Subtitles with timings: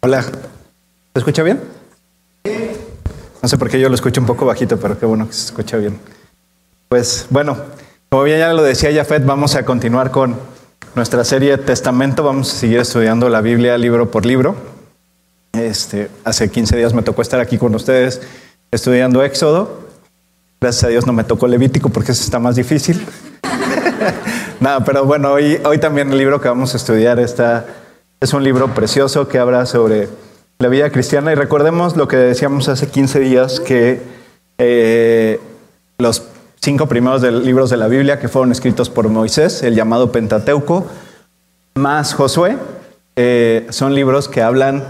[0.00, 0.22] Hola.
[0.22, 0.30] ¿Se
[1.16, 1.60] escucha bien?
[3.42, 5.46] No sé por qué yo lo escucho un poco bajito, pero qué bueno que se
[5.46, 5.98] escucha bien.
[6.88, 7.56] Pues bueno,
[8.08, 10.36] como bien ya lo decía Jafet, vamos a continuar con
[10.94, 12.22] nuestra serie Testamento.
[12.22, 14.54] Vamos a seguir estudiando la Biblia libro por libro.
[15.52, 18.22] Este, hace 15 días me tocó estar aquí con ustedes
[18.70, 19.80] estudiando Éxodo.
[20.60, 23.04] Gracias a Dios no me tocó Levítico porque eso está más difícil.
[24.60, 27.66] Nada, pero bueno, hoy, hoy también el libro que vamos a estudiar está,
[28.20, 30.08] es un libro precioso que habla sobre
[30.58, 34.02] la vida cristiana y recordemos lo que decíamos hace 15 días que
[34.58, 35.40] eh,
[35.98, 36.24] los
[36.60, 40.86] cinco primeros libros de la Biblia que fueron escritos por Moisés, el llamado Pentateuco,
[41.76, 42.56] más Josué,
[43.14, 44.82] eh, son libros que hablan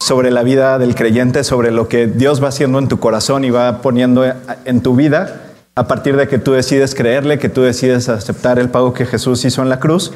[0.00, 3.50] sobre la vida del creyente, sobre lo que Dios va haciendo en tu corazón y
[3.50, 4.24] va poniendo
[4.64, 8.70] en tu vida a partir de que tú decides creerle, que tú decides aceptar el
[8.70, 10.12] pago que Jesús hizo en la cruz.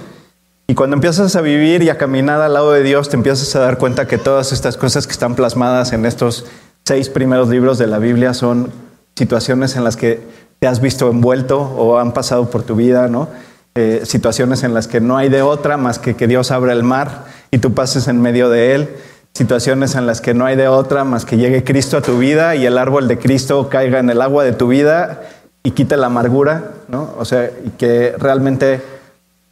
[0.71, 3.59] Y cuando empiezas a vivir y a caminar al lado de Dios, te empiezas a
[3.59, 6.45] dar cuenta que todas estas cosas que están plasmadas en estos
[6.85, 8.71] seis primeros libros de la Biblia son
[9.17, 10.21] situaciones en las que
[10.61, 13.27] te has visto envuelto o han pasado por tu vida, ¿no?
[13.75, 16.85] Eh, situaciones en las que no hay de otra más que que Dios abra el
[16.85, 18.91] mar y tú pases en medio de él,
[19.35, 22.55] situaciones en las que no hay de otra más que llegue Cristo a tu vida
[22.55, 25.23] y el árbol de Cristo caiga en el agua de tu vida
[25.65, 27.13] y quite la amargura, ¿no?
[27.19, 29.00] O sea, y que realmente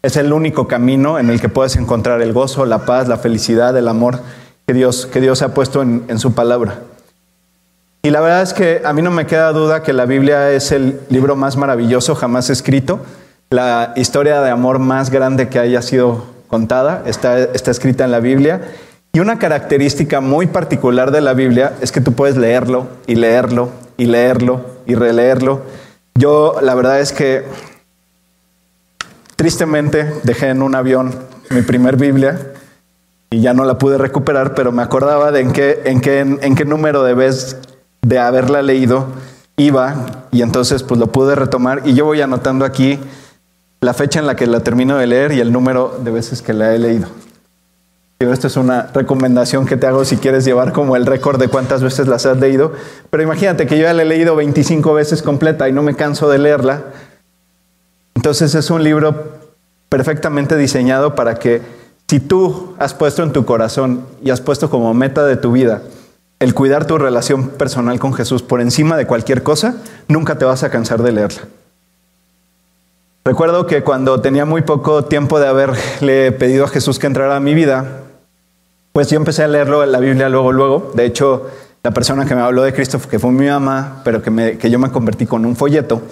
[0.03, 3.77] es el único camino en el que puedes encontrar el gozo, la paz, la felicidad,
[3.77, 4.21] el amor
[4.67, 6.81] que Dios, que Dios ha puesto en, en su palabra.
[8.03, 10.71] Y la verdad es que a mí no me queda duda que la Biblia es
[10.71, 13.01] el libro más maravilloso jamás escrito.
[13.51, 18.21] La historia de amor más grande que haya sido contada está, está escrita en la
[18.21, 18.61] Biblia.
[19.13, 23.71] Y una característica muy particular de la Biblia es que tú puedes leerlo y leerlo
[23.97, 25.63] y leerlo y releerlo
[26.19, 27.45] yo la verdad es que
[29.39, 31.15] tristemente dejé en un avión
[31.51, 32.41] mi primer Biblia
[33.31, 36.55] y ya no la pude recuperar, pero me acordaba de en qué, en qué, en
[36.57, 37.57] qué número de vez
[38.03, 39.07] de haberla leído
[39.57, 42.99] iba y entonces pues lo pude retomar y yo voy anotando aquí
[43.81, 46.53] la fecha en la que la termino de leer y el número de veces que
[46.53, 47.07] la he leído.
[48.19, 51.85] Esto es una recomendación que te hago si quieres llevar como el récord de cuántas
[51.85, 52.73] veces las has leído.
[53.11, 56.29] Pero imagínate que yo ya la he leído 25 veces completa y no me canso
[56.29, 56.83] de leerla.
[58.19, 59.15] Entonces es un libro
[59.89, 61.63] perfectamente diseñado para que
[62.09, 65.83] si tú has puesto en tu corazón y has puesto como meta de tu vida
[66.41, 69.77] el cuidar tu relación personal con Jesús por encima de cualquier cosa,
[70.09, 71.43] nunca te vas a cansar de leerla.
[73.25, 77.41] Recuerdo que cuando tenía muy poco tiempo de haberle pedido a Jesús que entrara a
[77.41, 78.03] mi vida,
[78.93, 80.91] pues yo empecé a leerlo en la Biblia luego, luego.
[80.93, 81.47] De hecho,
[81.85, 84.91] la persona que me habló de Cristo, que fue mi mamá, pero que, yo me
[84.91, 86.03] convertí con un folleto,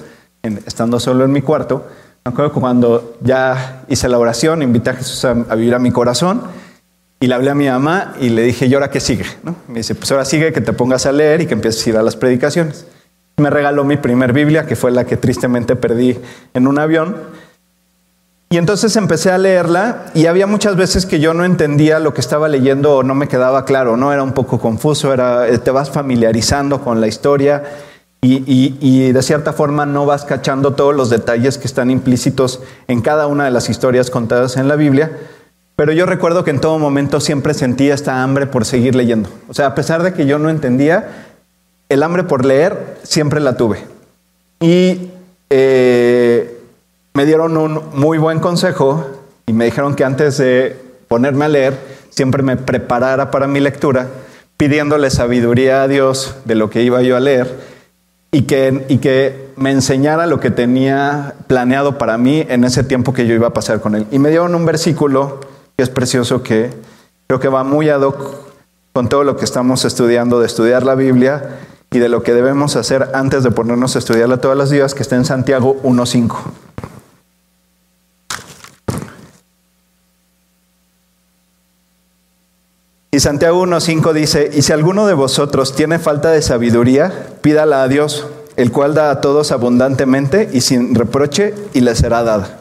[0.67, 1.87] estando solo en mi cuarto,
[2.27, 6.43] me acuerdo cuando ya hice la oración, invité a Jesús a, vivir a mi corazón
[7.21, 9.25] y le hablé a mi mamá y le dije, ¿y ahora qué sigue?
[9.69, 11.97] Me dice, pues ahora sigue que te pongas a leer y que empieces a ir
[11.97, 12.85] a las predicaciones.
[13.37, 16.19] Me regaló mi primer Biblia, que fue la que tristemente perdí
[16.53, 17.17] en un avión.
[18.51, 22.21] Y entonces empecé a leerla y había muchas veces que yo no entendía lo que
[22.21, 24.13] estaba leyendo o no me quedaba claro, ¿no?
[24.13, 27.63] Era un poco confuso, era, te vas familiarizando con la historia
[28.27, 33.27] y, de cierta forma no vas cachando todos los detalles que están implícitos en cada
[33.27, 35.11] una de las historias contadas en la Biblia.
[35.77, 39.29] Pero yo recuerdo que en todo momento siempre sentía esta hambre por seguir leyendo.
[39.49, 41.27] O sea, a pesar de que yo no entendía,
[41.91, 43.81] el hambre por leer siempre la tuve.
[44.61, 45.11] Y
[45.51, 46.59] eh,
[47.13, 49.07] me dieron un muy buen consejo
[49.45, 50.77] y me dijeron que antes de
[51.09, 51.79] ponerme a leer,
[52.09, 54.09] siempre me preparara para mi lectura,
[54.57, 57.76] pidiéndole sabiduría a Dios de lo que iba yo a leer
[58.31, 63.13] y que, y que me enseñara lo que tenía planeado para mí en ese tiempo
[63.13, 64.07] que yo iba a pasar con él.
[64.11, 65.41] Y me dieron un versículo
[65.77, 66.71] que es precioso, que
[67.27, 68.47] creo que va muy ad hoc
[68.93, 71.59] con todo lo que estamos estudiando, de estudiar la Biblia
[71.91, 75.03] y de lo que debemos hacer antes de ponernos a estudiarla todos los días, que
[75.03, 76.35] está en Santiago 1.5.
[83.17, 87.89] Y Santiago 1.5 dice, y si alguno de vosotros tiene falta de sabiduría, pídala a
[87.89, 88.27] Dios,
[88.57, 92.59] el cual da a todos abundantemente y sin reproche, y le será dada.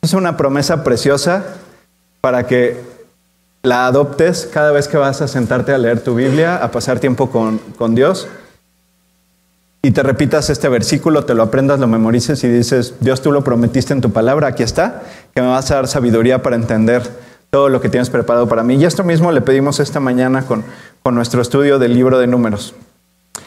[0.00, 1.44] Es una promesa preciosa
[2.22, 2.80] para que
[3.62, 7.30] la adoptes cada vez que vas a sentarte a leer tu Biblia, a pasar tiempo
[7.30, 8.28] con, con Dios,
[9.82, 13.44] y te repitas este versículo, te lo aprendas, lo memorices y dices, Dios tú lo
[13.44, 15.02] prometiste en tu palabra, aquí está,
[15.34, 18.76] que me vas a dar sabiduría para entender todo lo que tienes preparado para mí.
[18.76, 20.64] Y esto mismo le pedimos esta mañana con,
[21.02, 22.74] con nuestro estudio del libro de números.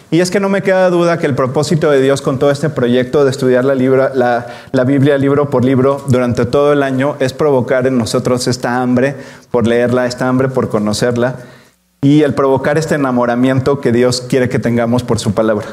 [0.09, 2.69] Y es que no me queda duda que el propósito de Dios con todo este
[2.69, 7.31] proyecto de estudiar la, la, la, Biblia libro por libro durante todo el año es
[7.31, 9.15] provocar en nosotros esta hambre
[9.51, 11.37] por leerla, esta hambre por conocerla.
[12.01, 15.67] y el provocar este enamoramiento que Dios quiere que tengamos por su palabra.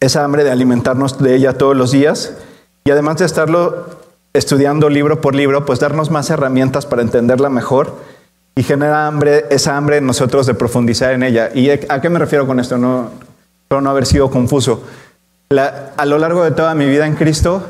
[0.00, 2.34] Esa hambre de alimentarnos de ella todos los días
[2.84, 4.03] y además de estarlo
[4.34, 7.94] estudiando libro por libro, pues darnos más herramientas para entenderla mejor
[8.56, 11.50] y genera hambre, esa hambre en nosotros de profundizar en ella.
[11.54, 12.76] ¿Y a qué me refiero con esto?
[12.76, 13.10] No,
[13.62, 14.84] espero no haber sido confuso.
[15.50, 17.64] a lo largo de toda mi vida en Cristo,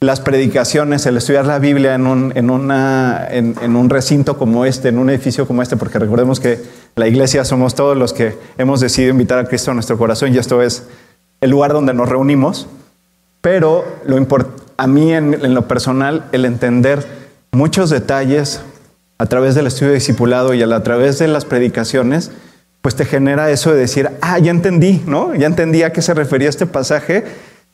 [0.00, 5.62] las predicaciones, el estudiar la Biblia en un, recinto como este, en un edificio como
[5.62, 6.58] este, porque recordemos que
[6.96, 10.38] la iglesia somos todos los que hemos decidido invitar a Cristo a nuestro corazón y
[10.38, 10.84] esto es
[11.42, 12.66] el lugar donde nos reunimos,
[13.42, 14.16] pero lo
[14.80, 17.04] a mí en, lo personal el entender
[17.52, 18.62] muchos detalles
[19.18, 22.30] a través del estudio discipulado y a través de las predicaciones,
[22.80, 25.34] pues te genera eso de decir, ah, ya entendí, ¿no?
[25.34, 27.24] Ya entendí a qué se refería este pasaje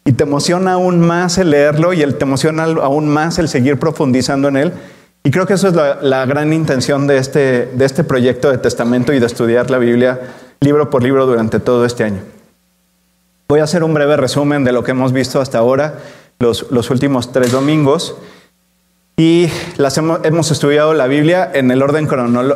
[0.04, 3.78] y te emociona aún más el leerlo y el, te emociona aún más el seguir
[3.78, 4.72] profundizando en él.
[5.22, 9.12] Y creo que eso es la, gran intención de este, de este proyecto de testamento
[9.12, 10.18] y de estudiar la Biblia
[10.58, 12.22] libro por libro durante todo este año.
[13.48, 15.94] Voy a hacer un breve resumen de lo que hemos visto hasta ahora,
[16.38, 18.16] los, los últimos tres domingos.
[19.18, 19.48] Y
[19.78, 22.06] las hemos, hemos, estudiado la Biblia en el, orden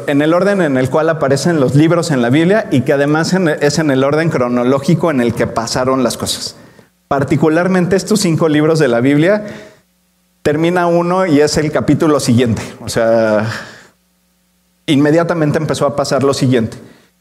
[0.06, 3.32] en el orden en el cual aparecen los libros en la Biblia y que además
[3.32, 6.56] es en el orden cronológico en el que pasaron las cosas.
[7.08, 9.46] Particularmente estos cinco libros de la Biblia,
[10.42, 12.62] termina uno y es el capítulo siguiente.
[12.80, 13.50] O sea,
[14.86, 16.76] inmediatamente empezó a pasar lo siguiente.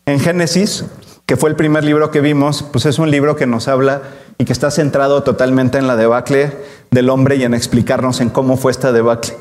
[0.06, 0.86] En Génesis,
[1.30, 4.02] que fue el primer libro que vimos, pues es un libro que nos habla
[4.40, 6.52] y que está centrado totalmente en la debacle
[6.90, 9.36] del hombre y en explicarnos en cómo fue esta debacle.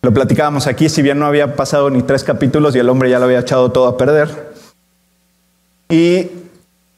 [0.00, 3.18] Lo platicábamos aquí, si bien no había pasado ni tres capítulos y el hombre ya
[3.18, 4.54] lo había echado todo a perder.
[5.90, 6.30] Y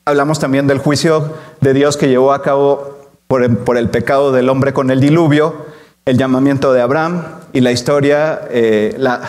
[0.09, 2.97] Hablamos también del juicio de Dios que llevó a cabo
[3.27, 5.67] por el, pecado del hombre con el diluvio,
[6.07, 9.21] el llamamiento de Abraham y la historia, eh, la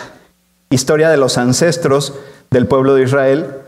[0.70, 2.14] historia de los ancestros
[2.50, 3.59] del pueblo de Israel.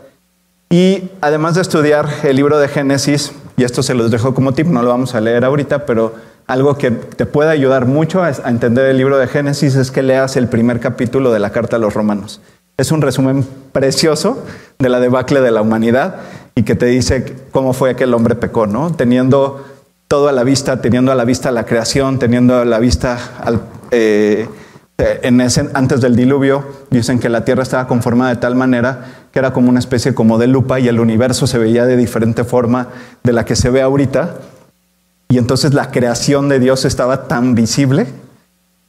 [0.73, 4.65] Y además de estudiar el libro de Génesis, y esto se los dejo como tip,
[4.65, 6.15] no lo vamos a leer ahorita, pero
[6.47, 10.35] algo que te puede ayudar mucho a entender el libro de Génesis es que leas
[10.35, 12.41] el primer capítulo de la carta a los romanos.
[12.75, 14.43] Es un resumen precioso
[14.79, 16.15] de la debacle de la humanidad
[16.55, 18.93] y que te dice cómo fue que el hombre pecó, ¿no?
[18.93, 19.63] Teniendo
[20.07, 23.19] todo a la vista, teniendo a la vista la creación, teniendo a la vista
[23.91, 24.49] eh,
[24.97, 29.39] en ese, antes del diluvio, dicen que la tierra estaba conformada de tal manera que
[29.39, 32.87] era como una especie como de lupa y el universo se veía de diferente forma
[33.23, 34.35] de la que se ve ahorita.
[35.27, 38.07] Y entonces la creación de Dios estaba tan visible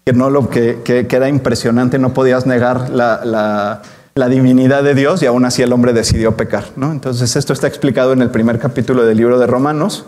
[0.05, 3.81] que no lo que, que, era impresionante, no podías negar la
[4.15, 6.65] la divinidad de Dios y aún así el hombre decidió pecar.
[6.77, 6.93] ¿no?
[6.93, 10.05] Entonces esto está explicado en el primer capítulo del libro de Romanos.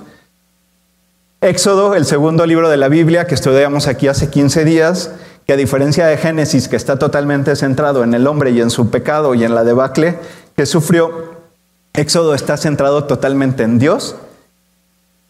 [1.40, 5.10] Éxodo, el segundo libro de la Biblia que estudiamos aquí hace 15 días,
[5.46, 8.90] que a diferencia de Génesis, que está totalmente centrado en el hombre y en su
[8.90, 10.19] pecado y en la debacle
[10.56, 11.37] que sufrió,
[11.94, 14.16] Éxodo está centrado totalmente en Dios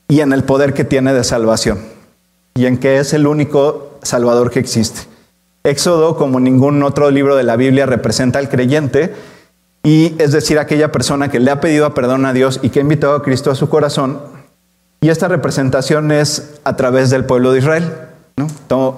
[0.09, 1.81] y en el poder que tiene de salvación
[2.55, 5.03] y en que es el único Salvador que existe.
[5.65, 9.15] Éxodo, como ningún otro libro de la Biblia, representa al creyente
[9.83, 12.83] y es decir, aquella persona que le ha pedido perdón a Dios y que ha
[12.83, 14.21] invitado a Cristo a su corazón.
[15.01, 17.93] Y esta representación es a través del pueblo de Israel.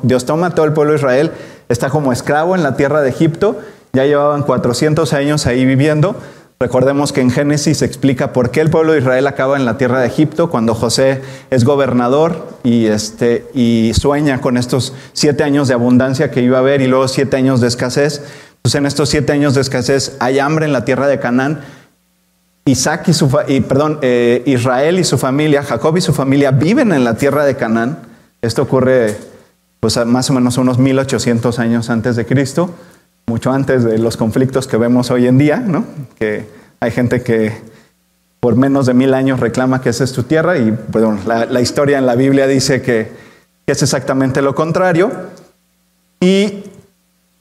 [0.03, 1.33] Dios toma todo el pueblo de Israel,
[1.69, 3.59] está como esclavo en la tierra de Egipto,
[3.93, 6.17] ya llevaban 400 años ahí viviendo,
[6.61, 9.79] Recordemos que en Génesis se explica por qué el pueblo de Israel acaba en la
[9.79, 15.69] tierra de Egipto cuando José es gobernador y, este, y sueña con estos siete años
[15.69, 18.25] de abundancia que iba a haber y luego siete años de escasez.
[18.61, 21.61] Pues en estos siete años de escasez hay hambre en la tierra de Canaán.
[22.65, 27.15] Isaac y su, eh, Israel y su familia, Jacob y su familia viven en la
[27.15, 28.01] tierra de Canaán.
[28.43, 29.17] Esto ocurre
[29.81, 32.75] pues, más o menos unos 1800 años antes de Cristo
[33.29, 35.85] mucho antes de los conflictos que vemos hoy en día, ¿no?
[36.19, 36.47] que
[36.81, 37.53] hay gente que
[38.41, 40.77] por menos de mil años reclama que esa es tu tierra y
[41.27, 43.29] la, historia en la Biblia dice que,
[43.67, 45.13] es exactamente lo contrario.
[46.21, 46.65] Y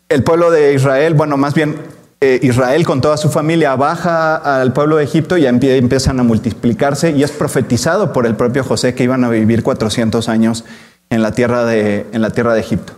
[0.09, 1.77] el pueblo de Israel, bueno, más bien
[2.19, 7.11] eh, Israel con toda su familia baja al pueblo de Egipto y empiezan a multiplicarse
[7.11, 10.65] y es profetizado por el propio José que iban a vivir 400 años
[11.09, 12.93] en la tierra de, en la tierra de Egipto.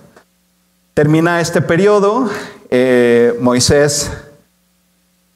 [0.94, 2.30] Termina este periodo
[2.72, 4.12] eh, Moisés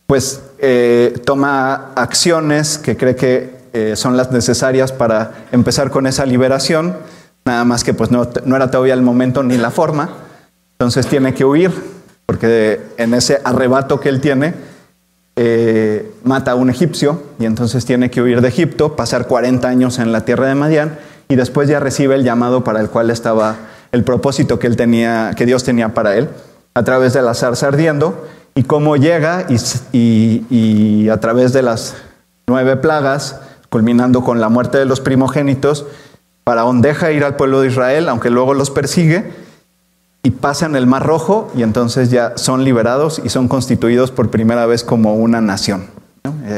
[0.06, 6.27] pues eh, toma acciones que cree que eh, son las necesarias para empezar con esa
[6.27, 6.96] liberación,
[7.46, 10.10] nada más que pues no, era todavía el momento ni la forma,
[10.74, 11.72] entonces tiene que huir,
[12.27, 14.53] porque en ese arrebato que él tiene,
[16.24, 20.12] mata a un egipcio y entonces tiene que huir de Egipto, pasar 40 años en
[20.12, 21.00] la tierra de Madián
[21.34, 23.56] y después ya recibe el llamado para el cual estaba
[23.92, 26.30] el propósito que él tenía, que Dios tenía para él
[26.75, 31.96] a través de la zarza ardiendo y cómo llega y, a través de las
[32.46, 35.88] nueve plagas, culminando con la muerte de los primogénitos,
[36.46, 39.32] Faraón deja ir al pueblo de Israel, aunque luego los persigue,
[40.22, 44.68] y pasan el Mar Rojo y entonces ya son liberados y son constituidos por primera
[44.68, 45.88] vez como una nación.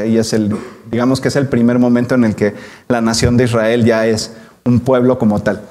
[0.06, 0.54] Y es el,
[0.90, 2.54] digamos que es el primer momento en el que
[2.88, 4.32] la nación de Israel ya es
[4.66, 5.62] un pueblo como tal.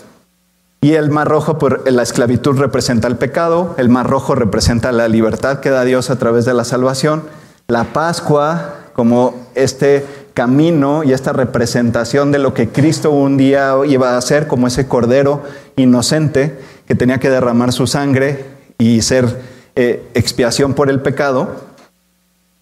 [0.82, 5.08] Y el mar rojo, por la esclavitud representa el pecado, el mar rojo representa la
[5.08, 7.24] libertad que da Dios a través de la salvación,
[7.68, 14.12] la Pascua como este camino y esta representación de lo que Cristo un día iba
[14.12, 15.42] a hacer como ese cordero
[15.76, 18.46] inocente que tenía que derramar su sangre
[18.78, 19.42] y ser
[19.76, 21.56] eh, expiación por el pecado,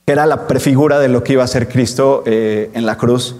[0.05, 3.35] que era la prefigura de lo que iba a ser Cristo eh, en la cruz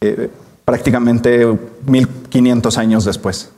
[0.00, 0.30] eh,
[0.70, 1.48] prácticamente
[1.86, 3.50] 1500 años después.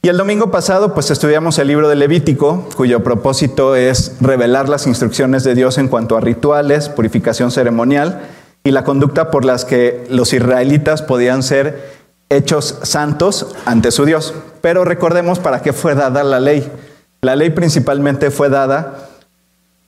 [0.00, 4.86] Y el domingo pasado, pues estudiamos el libro de Levítico, cuyo propósito es revelar las
[4.86, 8.22] instrucciones de Dios en cuanto a rituales, purificación ceremonial
[8.64, 11.92] y la conducta por las que los israelitas podían ser
[12.30, 14.32] hechos santos ante su Dios.
[14.62, 16.66] Pero recordemos para qué fue dada la ley.
[17.20, 19.10] La ley principalmente fue dada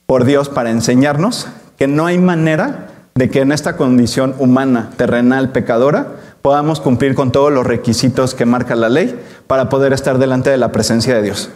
[0.04, 1.46] por Dios para enseñarnos
[1.78, 6.08] que no hay manera de que en esta condición humana, terrenal, pecadora,
[6.42, 10.58] podamos cumplir con todos los requisitos que marca la ley para poder estar delante de
[10.58, 11.50] la presencia de Dios.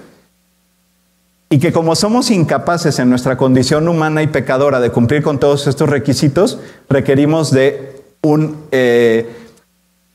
[1.51, 5.67] Y que como somos incapaces en nuestra condición humana y pecadora de cumplir con todos
[5.67, 9.29] estos requisitos, requerimos de un eh,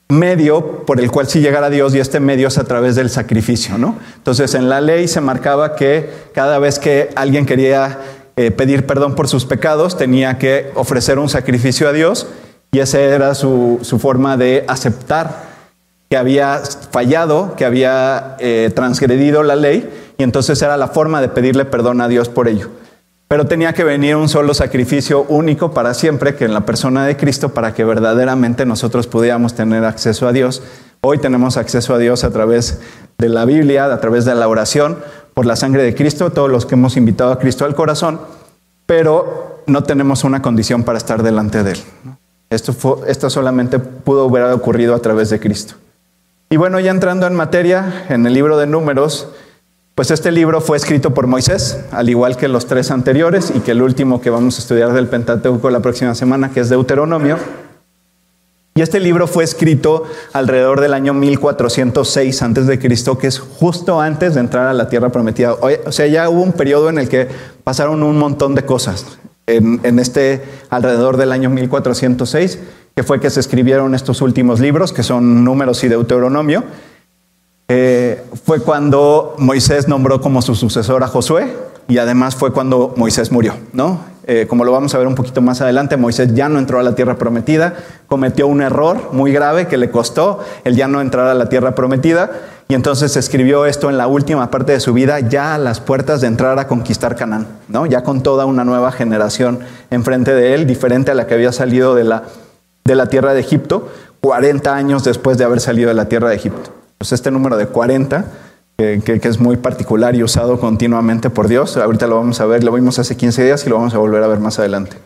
[0.09, 3.09] medio por el cual sí llegar a Dios y este medio es a través del
[3.09, 3.97] sacrificio, ¿no?
[4.15, 7.99] Entonces en la ley se marcaba que cada vez que alguien quería
[8.35, 12.27] eh, pedir perdón por sus pecados tenía que ofrecer un sacrificio a Dios
[12.73, 15.43] y esa era su, forma de aceptar
[16.09, 16.59] que había
[16.91, 19.87] fallado, que había eh, transgredido la ley,
[20.17, 22.69] y entonces era la forma de pedirle perdón a Dios por ello.
[23.27, 27.15] Pero tenía que venir un solo sacrificio único para siempre, que en la persona de
[27.15, 30.63] Cristo, para que verdaderamente nosotros pudiéramos tener acceso a Dios.
[31.01, 32.79] Hoy tenemos acceso a Dios a través
[33.23, 34.97] de la Biblia, a través de la oración,
[35.33, 38.19] por la sangre de Cristo, todos los que hemos invitado a Cristo al corazón,
[38.85, 41.79] pero no tenemos una condición para estar delante de Él.
[42.49, 45.75] Esto, solamente pudo haber ocurrido a través de Cristo.
[46.49, 49.29] Y bueno, ya entrando en materia, en el libro de números,
[49.95, 53.71] pues este libro fue escrito por Moisés, al igual que los tres anteriores y que
[53.71, 57.37] el último que vamos a estudiar del Pentateuco la próxima semana, que es Deuteronomio.
[58.75, 60.03] Y este libro fue escrito
[60.33, 64.89] alrededor del año 1406 antes de Cristo, que es justo antes de entrar a la
[64.89, 65.53] tierra prometida.
[65.53, 67.27] O sea, ya hubo un periodo en el que
[67.63, 72.59] pasaron un montón de cosas en, este alrededor del año 1406,
[72.95, 76.63] que fue que se escribieron estos últimos libros, que son Números y Deuteronomio.
[77.67, 81.53] Eh, fue cuando Moisés nombró como su sucesor a Josué
[81.87, 84.13] y además fue cuando Moisés murió, ¿no?
[84.25, 86.83] Eh, como lo vamos a ver un poquito más adelante, Moisés ya no entró a
[86.83, 87.73] la tierra prometida,
[88.07, 91.75] cometió un error muy grave que le costó el ya no entrar a la tierra
[91.75, 92.31] prometida
[92.69, 96.21] y entonces escribió esto en la última parte de su vida, ya a las puertas
[96.21, 97.85] de entrar a conquistar Canaán, ¿no?
[97.85, 99.59] ya con toda una nueva generación
[99.89, 102.23] enfrente de él, diferente a la que había salido de la,
[102.85, 103.89] de la tierra de Egipto,
[104.21, 106.71] 40 años después de haber salido de la tierra de Egipto.
[106.97, 108.23] Pues este número de 40
[108.77, 111.77] que, es muy particular y usado continuamente por Dios.
[111.77, 114.23] Ahorita lo vamos a ver, lo vimos hace 15 días y lo vamos a volver
[114.23, 114.97] a ver más adelante.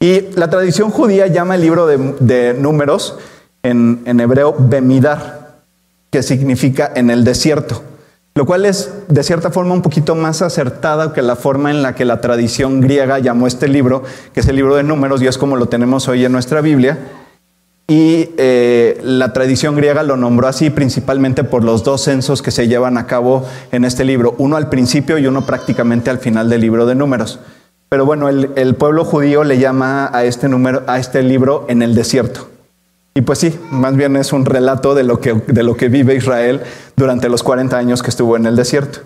[0.00, 3.18] Y la tradición judía llama el libro de, números
[3.62, 5.58] en, en, hebreo Bemidar,
[6.10, 7.82] que significa en el desierto,
[8.34, 11.94] lo cual es de cierta forma un poquito más acertada que la forma en la
[11.94, 15.36] que la tradición griega llamó este libro, que es el libro de números y es
[15.36, 16.98] como lo tenemos hoy en nuestra Biblia
[17.90, 22.68] y eh, la tradición griega lo nombró así principalmente por los dos censos que se
[22.68, 26.60] llevan a cabo en este libro, uno al principio y uno prácticamente al final del
[26.60, 27.40] libro de números.
[27.88, 31.94] Pero bueno, el, pueblo judío le llama a este, número, a este libro en el
[31.94, 32.50] desierto.
[33.14, 36.14] Y pues sí, más bien es un relato de lo, que, de lo que vive
[36.14, 36.60] Israel
[36.94, 38.98] durante los 40 años que estuvo en el desierto.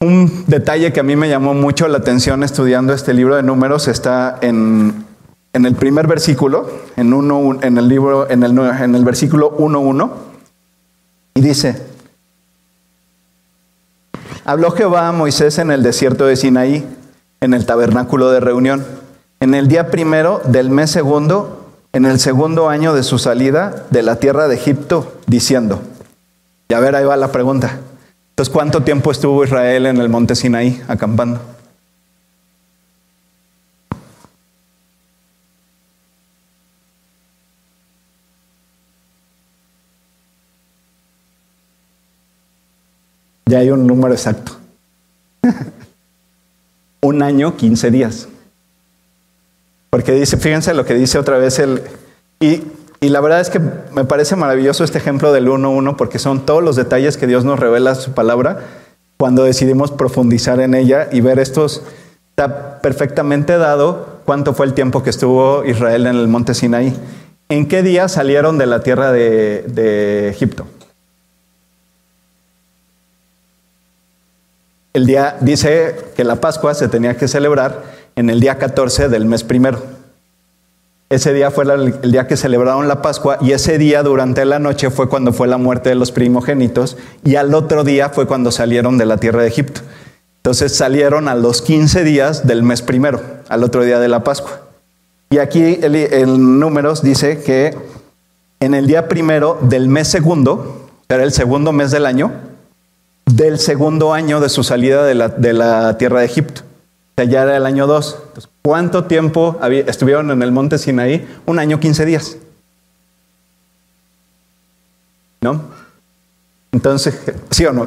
[0.00, 3.88] Un detalle que a mí me llamó mucho la atención estudiando este libro de números
[3.88, 5.05] está en
[5.56, 10.10] en el primer versículo, en, uno, en el libro, en el, en el versículo 1.1,
[11.34, 11.82] y dice,
[14.44, 16.86] habló Jehová a Moisés en el desierto de Sinaí,
[17.40, 18.84] en el tabernáculo de reunión,
[19.40, 24.02] en el día primero del mes segundo, en el segundo año de su salida de
[24.02, 25.80] la tierra de Egipto, diciendo,
[26.68, 27.78] y a ver, ahí va la pregunta,
[28.28, 31.55] entonces, ¿cuánto tiempo estuvo Israel en el monte Sinaí acampando?
[43.48, 44.52] Ya hay un número exacto.
[47.00, 48.28] un año, 15 días.
[49.90, 51.82] Porque dice, fíjense lo que dice otra vez el...
[52.40, 52.62] Y,
[53.00, 56.62] y la verdad es que me parece maravilloso este ejemplo del 1-1 porque son todos
[56.62, 58.64] los detalles que Dios nos revela su palabra
[59.16, 61.82] cuando decidimos profundizar en ella y ver estos,
[62.30, 66.94] está perfectamente dado cuánto fue el tiempo que estuvo Israel en el monte Sinaí.
[67.48, 70.66] ¿En qué día salieron de la tierra de, de Egipto?
[74.96, 77.82] El día dice que la Pascua se tenía que celebrar
[78.16, 79.78] en el día 14 del mes primero.
[81.10, 84.88] Ese día fue el día que celebraron la Pascua y ese día durante la noche
[84.88, 88.96] fue cuando fue la muerte de los primogénitos y al otro día fue cuando salieron
[88.96, 89.82] de la tierra de Egipto.
[90.38, 94.62] Entonces salieron a los 15 días del mes primero, al otro día de la Pascua.
[95.28, 97.76] Y aquí el, números dice que
[98.60, 102.32] en el día primero del mes segundo, era el segundo mes del año,
[103.26, 106.62] del segundo año de su salida de la, de la tierra de Egipto.
[106.62, 108.18] O sea, ya era el año 2.
[108.62, 111.26] ¿Cuánto tiempo estuvieron en el monte Sinaí?
[111.46, 112.36] Un año, 15 días.
[115.40, 115.62] ¿No?
[116.72, 117.18] Entonces,
[117.50, 117.86] ¿sí o no?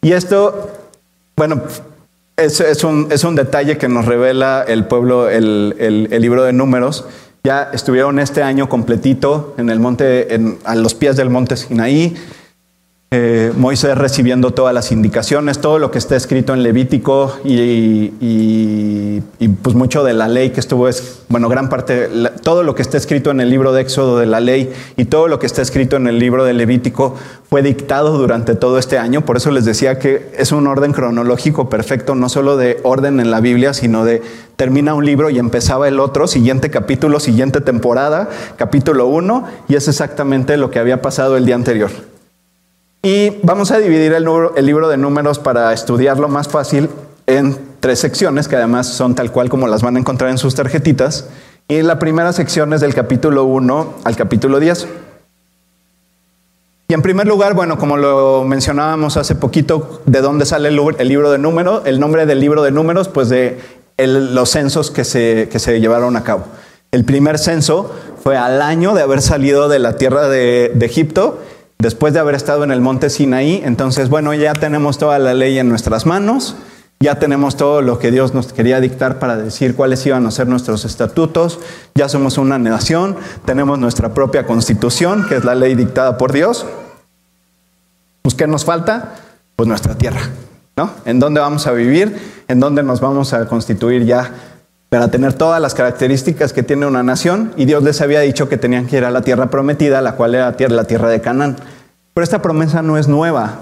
[0.00, 0.70] Y esto,
[1.36, 1.62] bueno,
[2.36, 6.52] es, es, un, es un, detalle que nos revela el pueblo, el, el, libro de
[6.52, 7.06] números.
[7.46, 12.16] Ya estuvieron este año completito en el monte, en, a los pies del monte Sinaí.
[13.16, 18.10] Eh, Moisés recibiendo todas las indicaciones, todo lo que está escrito en Levítico y,
[19.62, 22.08] pues mucho de la ley que estuvo, es, bueno, gran parte,
[22.42, 25.28] todo lo que está escrito en el libro de Éxodo de la ley y todo
[25.28, 27.14] lo que está escrito en el libro de Levítico
[27.48, 29.24] fue dictado durante todo este año.
[29.24, 33.30] Por eso les decía que es un orden cronológico perfecto, no solo de orden en
[33.30, 34.22] la Biblia, sino de
[34.56, 39.86] termina un libro y empezaba el otro, siguiente capítulo, siguiente temporada, capítulo 1, y es
[39.86, 41.92] exactamente lo que había pasado el día anterior.
[43.04, 44.24] Y vamos a dividir el,
[44.64, 46.88] libro de números para estudiarlo más fácil
[47.26, 50.54] en tres secciones, que además son tal cual como las van a encontrar en sus
[50.54, 51.28] tarjetitas.
[51.68, 54.88] Y la primera sección es del capítulo 1 al capítulo 10.
[56.88, 61.30] Y en primer lugar, bueno, como lo mencionábamos hace poquito, ¿de dónde sale el, libro
[61.30, 61.82] de números?
[61.84, 63.60] El nombre del libro de números, pues de
[63.98, 66.44] los censos que se, que se llevaron a cabo.
[66.90, 71.40] El primer censo fue al año de haber salido de la tierra de Egipto
[71.78, 75.58] después de haber estado en el monte Sinaí, entonces, bueno, ya tenemos toda la ley
[75.58, 76.56] en nuestras manos,
[77.00, 80.48] ya tenemos todo lo que Dios nos quería dictar para decir cuáles iban a ser
[80.48, 81.58] nuestros estatutos,
[81.94, 86.64] ya somos una nación, tenemos nuestra propia constitución, que es la ley dictada por Dios.
[88.22, 89.16] Pues, ¿qué nos falta?
[89.54, 90.22] Pues nuestra tierra,
[90.76, 90.90] ¿no?
[91.04, 92.16] ¿En dónde vamos a vivir?
[92.48, 94.32] ¿En dónde nos vamos a constituir ya
[94.94, 98.56] para tener todas las características que tiene una nación, y Dios les había dicho que
[98.56, 101.56] tenían que ir a la tierra prometida, la cual era la tierra de Canaán.
[102.14, 103.58] Pero esta promesa no es nueva.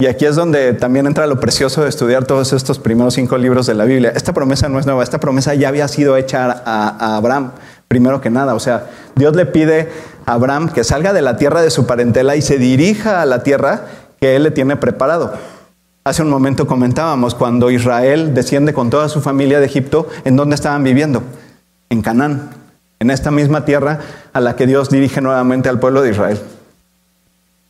[0.00, 3.68] Y aquí es donde también entra lo precioso de estudiar todos estos primeros cinco libros
[3.68, 4.12] de la Biblia.
[4.16, 7.52] Esta promesa no es nueva, esta promesa ya había sido hecha a, Abraham,
[7.86, 8.56] primero que nada.
[8.56, 9.90] O sea, Dios le pide
[10.26, 13.44] a Abraham que salga de la tierra de su parentela y se dirija a la
[13.44, 13.82] tierra
[14.18, 15.34] que él le tiene preparado.
[16.04, 20.56] Hace un momento comentábamos cuando Israel desciende con toda su familia de Egipto, ¿en dónde
[20.56, 21.22] estaban viviendo?
[21.90, 22.50] En Canaán,
[22.98, 24.00] en esta misma tierra
[24.32, 26.40] a la que Dios dirige nuevamente al pueblo de Israel.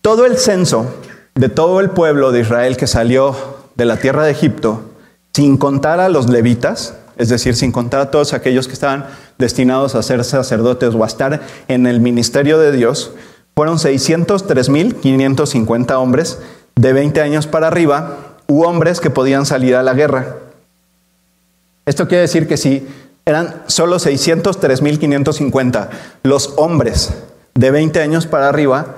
[0.00, 0.86] Todo el censo
[1.34, 3.36] de todo el pueblo de Israel que salió
[3.74, 4.80] de la tierra de Egipto,
[5.34, 9.04] sin contar a los levitas, es decir, sin contar a todos aquellos que estaban
[9.36, 13.12] destinados a ser sacerdotes o a estar en el ministerio de Dios,
[13.54, 16.38] fueron 603.550 hombres
[16.76, 20.36] de 20 años para arriba u hombres que podían salir a la guerra.
[21.86, 22.86] Esto quiere decir que si
[23.24, 25.88] eran solo 603.550
[26.22, 27.14] los hombres
[27.54, 28.96] de 20 años para arriba,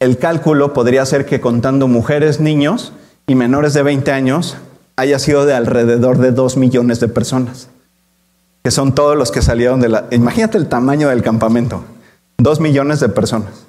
[0.00, 2.92] el cálculo podría ser que contando mujeres, niños
[3.26, 4.56] y menores de 20 años,
[4.96, 7.68] haya sido de alrededor de 2 millones de personas,
[8.62, 10.06] que son todos los que salieron de la...
[10.10, 11.84] Imagínate el tamaño del campamento,
[12.38, 13.67] 2 millones de personas.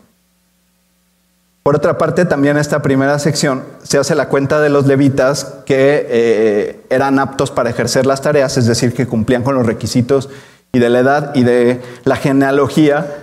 [1.70, 6.04] Por otra parte, también esta primera sección se hace la cuenta de los levitas que
[6.10, 10.30] eh, eran aptos para ejercer las tareas, es decir, que cumplían con los requisitos
[10.72, 13.18] y de la edad y de la genealogía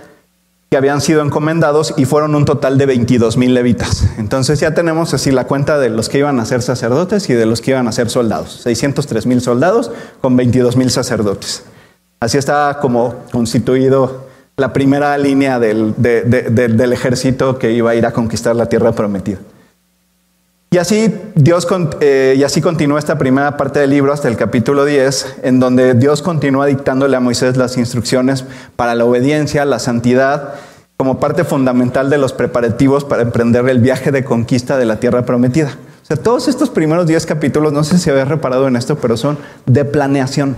[0.71, 4.05] que habían sido encomendados y fueron un total de 22 mil levitas.
[4.17, 7.45] Entonces ya tenemos así la cuenta de los que iban a ser sacerdotes y de
[7.45, 8.61] los que iban a ser soldados.
[8.63, 11.65] 603 mil soldados con 22 mil sacerdotes.
[12.21, 14.26] Así está como constituido
[14.59, 19.37] la primera línea del, del, ejército que iba a ir a conquistar la tierra prometida.
[20.71, 21.67] Y así Dios
[21.99, 25.93] eh, y así continúa esta primera parte del libro hasta el capítulo 10, en donde
[25.93, 30.55] Dios continúa dictándole a Moisés las instrucciones para la obediencia, la santidad
[30.97, 35.23] como parte fundamental de los preparativos para emprender el viaje de conquista de la tierra
[35.23, 35.77] prometida.
[36.01, 39.17] O sea, todos estos primeros 10 capítulos, no sé si habías reparado en esto, pero
[39.17, 40.55] son de planeación.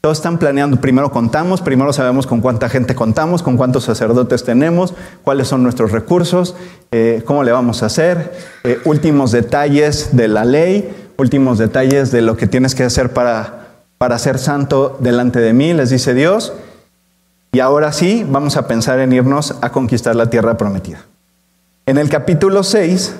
[0.00, 4.94] Todos están planeando, primero contamos, primero sabemos con cuánta gente contamos, con cuántos sacerdotes tenemos,
[5.24, 6.54] cuáles son nuestros recursos,
[6.92, 8.32] eh, cómo le vamos a hacer,
[8.62, 13.70] eh, últimos detalles de la ley, últimos detalles de lo que tienes que hacer para,
[13.98, 16.52] para ser santo delante de mí, les dice Dios.
[17.50, 21.04] Y ahora sí, vamos a pensar en irnos a conquistar la tierra prometida.
[21.86, 23.16] En el capítulo 6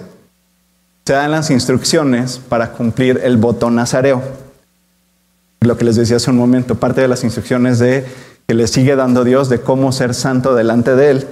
[1.04, 4.22] se dan las instrucciones para cumplir el voto nazareo.
[5.60, 8.06] Lo que les decía hace un momento, parte de las instrucciones de
[8.46, 11.28] que le sigue dando Dios de cómo ser santo delante de Él.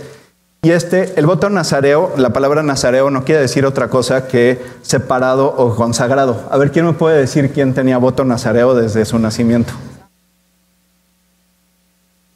[0.62, 5.46] Y este, el voto nazareo, la palabra nazareo no quiere decir otra cosa que separado
[5.46, 6.44] o consagrado.
[6.50, 9.72] A ver, ¿quién me puede decir quién tenía voto nazareo desde su nacimiento?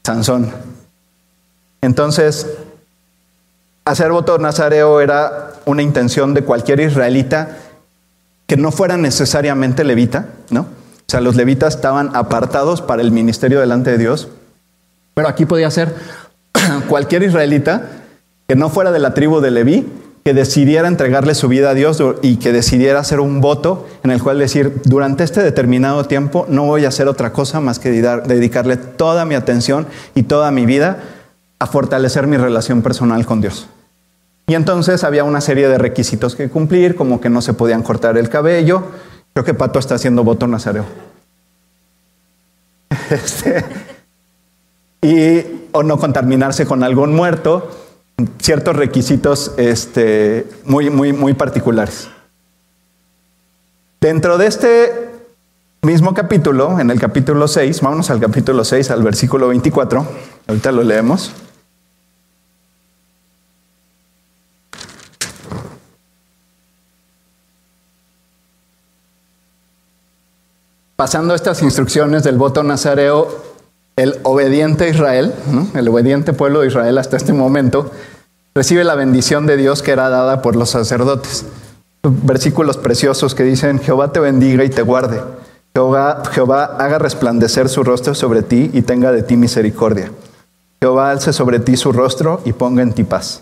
[0.04, 0.52] Sansón.
[1.82, 2.46] Entonces,
[3.84, 7.56] hacer voto nazareo era una intención de cualquier israelita
[8.46, 10.66] que no fuera necesariamente levita, ¿no?
[11.10, 14.28] O sea, los levitas estaban apartados para el ministerio delante de Dios,
[15.14, 15.92] pero aquí podía ser
[16.88, 17.82] cualquier israelita
[18.46, 19.88] que no fuera de la tribu de Leví,
[20.24, 24.22] que decidiera entregarle su vida a Dios y que decidiera hacer un voto en el
[24.22, 28.76] cual decir, durante este determinado tiempo no voy a hacer otra cosa más que dedicarle
[28.76, 30.98] toda mi atención y toda mi vida
[31.58, 33.66] a fortalecer mi relación personal con Dios.
[34.46, 38.16] Y entonces había una serie de requisitos que cumplir, como que no se podían cortar
[38.16, 38.84] el cabello.
[39.32, 40.84] Creo que Pato está haciendo voto nazareo.
[43.10, 43.64] Este,
[45.02, 47.70] y, o no contaminarse con algún muerto
[48.40, 52.08] ciertos requisitos este, muy, muy, muy particulares.
[54.00, 55.10] Dentro de este
[55.82, 60.06] mismo capítulo, en el capítulo 6, vámonos al capítulo 6, al versículo 24,
[60.46, 61.32] ahorita lo leemos.
[71.00, 73.26] Pasando estas instrucciones del voto nazareo,
[73.96, 75.32] el obediente Israel,
[75.72, 77.90] el obediente pueblo de Israel hasta este momento,
[78.54, 81.46] recibe la bendición de Dios que era dada por los sacerdotes.
[82.02, 85.22] Versículos preciosos que dicen, Jehová te bendiga y te guarde.
[85.74, 90.12] Jehová, Jehová haga resplandecer su rostro sobre ti y tenga de ti misericordia.
[90.82, 93.40] Jehová alce sobre ti su rostro y ponga en ti paz.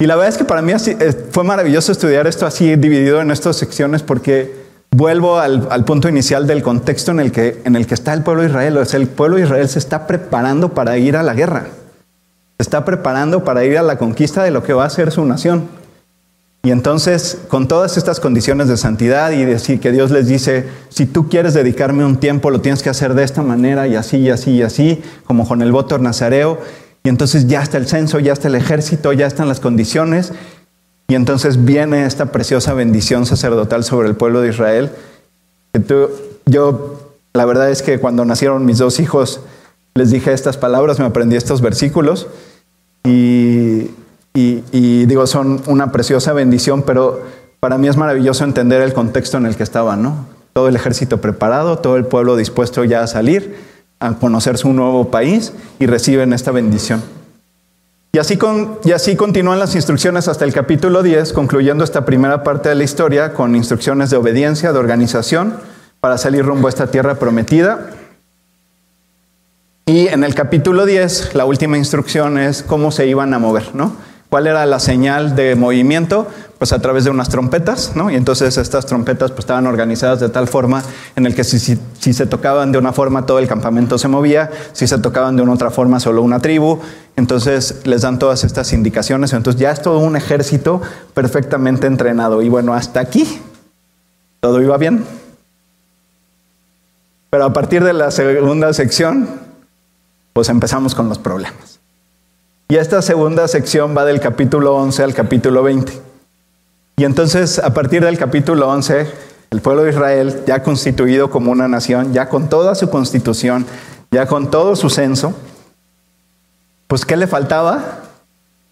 [0.00, 3.30] Y la verdad es que para mí eh, fue maravilloso estudiar esto así dividido en
[3.30, 4.63] estas secciones porque
[4.96, 8.42] vuelvo al, punto inicial del contexto en el, que, en el que está el pueblo
[8.42, 8.76] de Israel.
[8.78, 11.66] O sea, el pueblo de Israel se está preparando para ir a la guerra.
[12.58, 15.24] Se está preparando para ir a la conquista de lo que va a ser su
[15.24, 15.68] nación.
[16.62, 21.04] Y entonces, con todas estas condiciones de santidad y decir que Dios les dice, si
[21.04, 24.30] tú quieres dedicarme un tiempo, lo tienes que hacer de esta manera y así y
[24.30, 26.58] así y así, como con el voto nazareo.
[27.02, 30.32] Y entonces ya está el censo, ya está el ejército, ya están las condiciones.
[31.08, 34.90] Y entonces viene esta preciosa bendición sacerdotal sobre el pueblo de Israel.
[36.46, 39.40] yo, la verdad es que cuando nacieron mis dos hijos,
[39.94, 42.26] les dije estas palabras, me aprendí estos versículos
[43.04, 43.90] y,
[44.32, 47.22] digo, son una preciosa bendición, pero
[47.60, 50.26] para mí es maravilloso entender el contexto en el que estaban, ¿no?
[50.52, 53.56] Todo el ejército preparado, todo el pueblo dispuesto ya a salir,
[54.00, 57.02] a conocer su nuevo país y reciben esta bendición.
[58.14, 58.38] Y así,
[58.84, 62.84] y así continúan las instrucciones hasta el capítulo 10, concluyendo esta primera parte de la
[62.84, 65.56] historia con instrucciones de obediencia, de organización,
[65.98, 67.90] para salir rumbo a esta tierra prometida.
[69.86, 73.96] Y en el capítulo 10, la última instrucción es cómo se iban a mover, ¿no?
[74.34, 76.26] ¿Cuál era la señal de movimiento?
[76.58, 78.10] Pues a través de unas trompetas, ¿no?
[78.10, 80.82] Y entonces estas trompetas pues, estaban organizadas de tal forma
[81.14, 84.50] en el que si, si, se tocaban de una forma todo el campamento se movía,
[84.72, 86.80] si se tocaban de una otra forma solo una tribu,
[87.14, 90.82] entonces les dan todas estas indicaciones, entonces ya es todo un ejército
[91.14, 92.42] perfectamente entrenado.
[92.42, 93.40] Y bueno, hasta aquí
[94.40, 95.04] todo iba bien.
[97.30, 99.28] Pero a partir de la segunda sección,
[100.32, 101.73] pues empezamos con los problemas.
[102.68, 105.92] Y esta segunda sección va del capítulo 11 al capítulo 20.
[106.96, 109.06] Y entonces, a partir del capítulo 11,
[109.50, 113.66] el pueblo de Israel, ya constituido como una nación, ya con toda su constitución,
[114.10, 115.34] ya con todo su censo,
[116.86, 118.00] pues ¿qué le faltaba?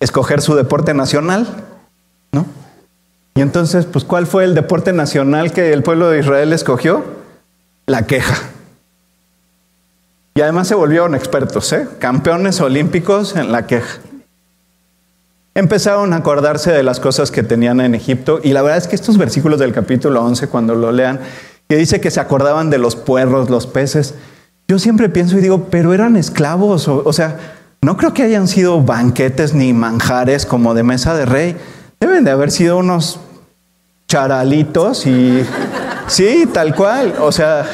[0.01, 1.47] Escoger su deporte nacional,
[2.33, 2.47] ¿no?
[3.35, 7.05] Y entonces, pues ¿cuál fue el deporte nacional que el pueblo de Israel escogió?
[7.87, 8.52] La queja.
[10.35, 11.89] Y además se volvieron expertos, ¿eh?
[11.99, 13.99] campeones olímpicos en la queja.
[15.55, 18.97] Empezaron a acordarse de las cosas que tenían en Egipto y la verdad es que
[18.97, 21.21] estos versículos del capítulo 11, cuando lo lean,
[21.69, 24.15] que dice que se acordaban de los puerros, los peces,
[24.69, 27.39] yo siempre pienso y digo, pero eran esclavos, o, sea,
[27.83, 31.57] no creo que hayan sido banquetes ni manjares como de mesa de rey.
[32.01, 33.21] Deben de haber sido unos
[34.09, 35.45] charalitos y
[36.07, 37.17] sí, tal cual.
[37.21, 37.67] O sea,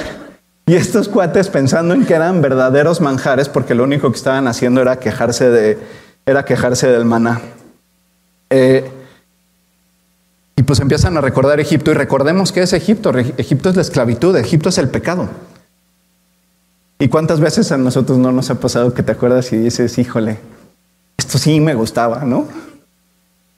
[0.69, 4.83] y estos cuates pensando en que eran verdaderos manjares porque lo único que estaban haciendo
[4.83, 5.79] era quejarse de,
[6.27, 7.41] era quejarse del maná.
[8.51, 8.87] Eh,
[10.57, 13.17] y pues empiezan a recordar Egipto y recordemos que es Egipto.
[13.17, 15.31] Egipto es la esclavitud, Egipto es el pecado.
[16.99, 20.39] ¿Y cuántas veces a nosotros no nos ha pasado que te acuerdas y dices, híjole,
[21.17, 22.47] esto sí me gustaba, ¿no?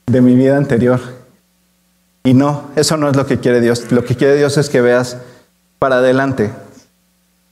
[0.05, 1.01] De mi vida anterior.
[2.23, 3.91] Y no, eso no es lo que quiere Dios.
[3.91, 5.17] Lo que quiere Dios es que veas
[5.77, 6.51] para adelante.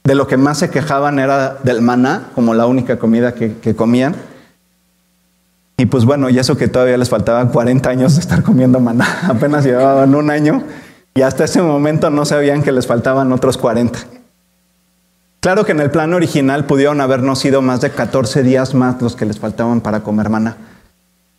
[0.04, 4.16] De lo que más se quejaban era del maná, como la única comida que, comían.
[5.78, 9.08] Y pues bueno, y eso que todavía les faltaban 40 años de estar comiendo maná.
[9.30, 10.64] Apenas llevaban un año
[11.14, 14.00] y hasta ese momento no sabían que les faltaban otros 40.
[15.42, 19.16] Claro que en el plan original pudieron habernos sido más de 14 días más los
[19.16, 20.58] que les faltaban para comer maná.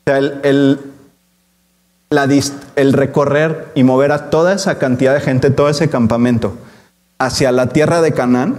[0.07, 0.79] O sea, el,
[2.77, 6.57] el recorrer y mover a toda esa cantidad de gente, todo ese campamento,
[7.21, 8.57] hacia la tierra de Canaán,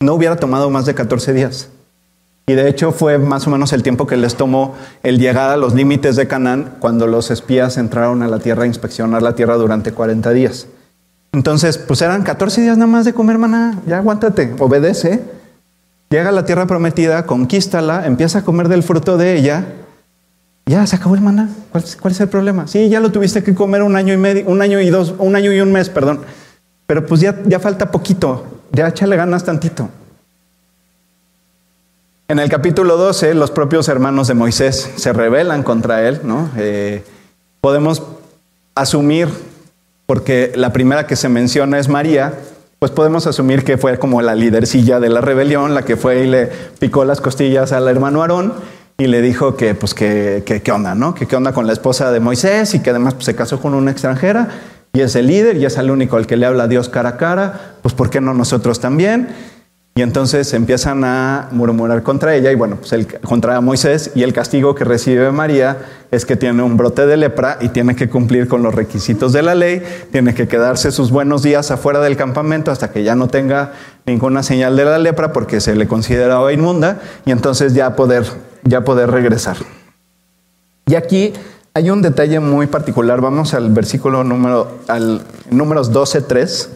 [0.00, 1.68] no hubiera tomado más de 14 días.
[2.46, 4.74] Y de hecho fue más o menos el tiempo que les tomó
[5.04, 8.66] el llegar a los límites de Canaán cuando los espías entraron a la tierra a
[8.66, 10.66] inspeccionar la tierra durante 40 días.
[11.32, 13.78] Entonces, pues eran 14 días nada más de comer maná.
[13.86, 15.22] Ya aguántate, obedece.
[16.08, 19.66] Llega a la tierra prometida, conquístala, empieza a comer del fruto de ella.
[20.66, 21.50] Ya se acabó el maná.
[21.70, 22.66] ¿Cuál, ¿Cuál, es el problema?
[22.66, 25.36] Sí, ya lo tuviste que comer un año y medio, un año y dos, un
[25.36, 26.20] año y un mes, perdón.
[26.92, 28.44] Pero pues ya, falta poquito.
[28.70, 29.88] Ya échale ganas tantito.
[32.28, 36.50] En el capítulo 12, los propios hermanos de Moisés se rebelan contra él, ¿no?
[36.58, 37.02] Eh,
[37.62, 38.02] podemos
[38.74, 39.30] asumir
[40.04, 42.34] porque la primera que se menciona es María,
[42.78, 46.26] pues podemos asumir que fue como la lidercilla de la rebelión, la que fue y
[46.26, 48.52] le picó las costillas al hermano Aarón
[48.98, 51.14] y le dijo que, pues, que, qué onda, ¿no?
[51.14, 53.72] Que qué onda con la esposa de Moisés y que además pues, se casó con
[53.72, 54.48] una extranjera
[54.92, 57.10] y es el líder y es el único al que le habla a Dios cara
[57.10, 59.28] a cara, pues ¿por qué no nosotros también?
[59.94, 64.74] Y entonces empiezan a murmurar contra ella y bueno, pues contra Moisés y el castigo
[64.74, 65.78] que recibe María
[66.10, 69.42] es que tiene un brote de lepra y tiene que cumplir con los requisitos de
[69.42, 73.28] la ley, tiene que quedarse sus buenos días afuera del campamento hasta que ya no
[73.28, 73.72] tenga
[74.06, 78.24] ninguna señal de la lepra porque se le consideraba inmunda y entonces ya poder,
[78.64, 79.58] ya poder regresar.
[80.86, 81.34] Y aquí
[81.74, 86.70] hay un detalle muy particular, vamos al versículo número, al números 12, 3.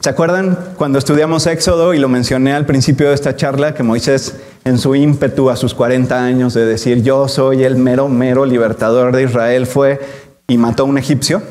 [0.00, 4.34] ¿Se acuerdan cuando estudiamos Éxodo y lo mencioné al principio de esta charla que Moisés
[4.64, 9.16] en su ímpetu a sus 40 años de decir yo soy el mero, mero libertador
[9.16, 10.00] de Israel fue
[10.46, 11.42] y mató a un egipcio?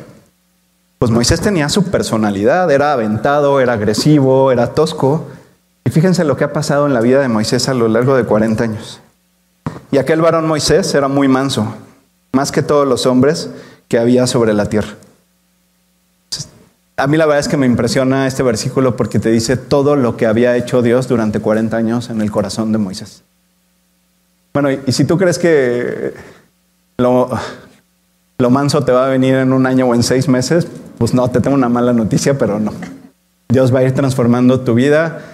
[0.99, 5.25] Pues Moisés tenía su personalidad, era aventado, era agresivo, era tosco.
[5.85, 8.23] Y fíjense lo que ha pasado en la vida de Moisés a lo largo de
[8.23, 9.01] 40 años.
[9.91, 11.75] Y aquel varón Moisés era muy manso,
[12.31, 13.49] más que todos los hombres
[13.87, 14.95] que había sobre la tierra.
[16.95, 20.15] A mí la verdad es que me impresiona este versículo porque te dice todo lo
[20.15, 23.23] que había hecho Dios durante 40 años en el corazón de Moisés.
[24.53, 26.13] Bueno, y, si tú crees que
[26.97, 27.29] lo,
[28.49, 30.67] manso te va a venir en un año o en seis meses,
[30.99, 32.71] pues no, te tengo una mala noticia, pero no.
[33.49, 35.32] Dios va a ir transformando tu vida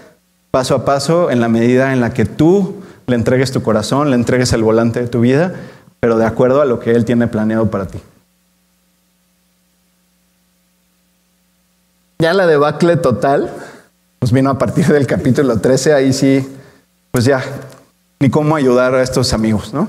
[0.51, 2.75] paso a paso en la medida en la que tú
[3.07, 5.53] le entregues tu corazón, le entregues el volante de tu vida,
[5.99, 7.99] pero de acuerdo a lo que Él tiene planeado para ti.
[12.19, 13.49] Ya la debacle total,
[14.19, 16.45] pues vino a partir del capítulo 13, ahí sí,
[17.11, 17.41] pues ya,
[18.19, 19.87] ni cómo ayudar a estos amigos, ¿no?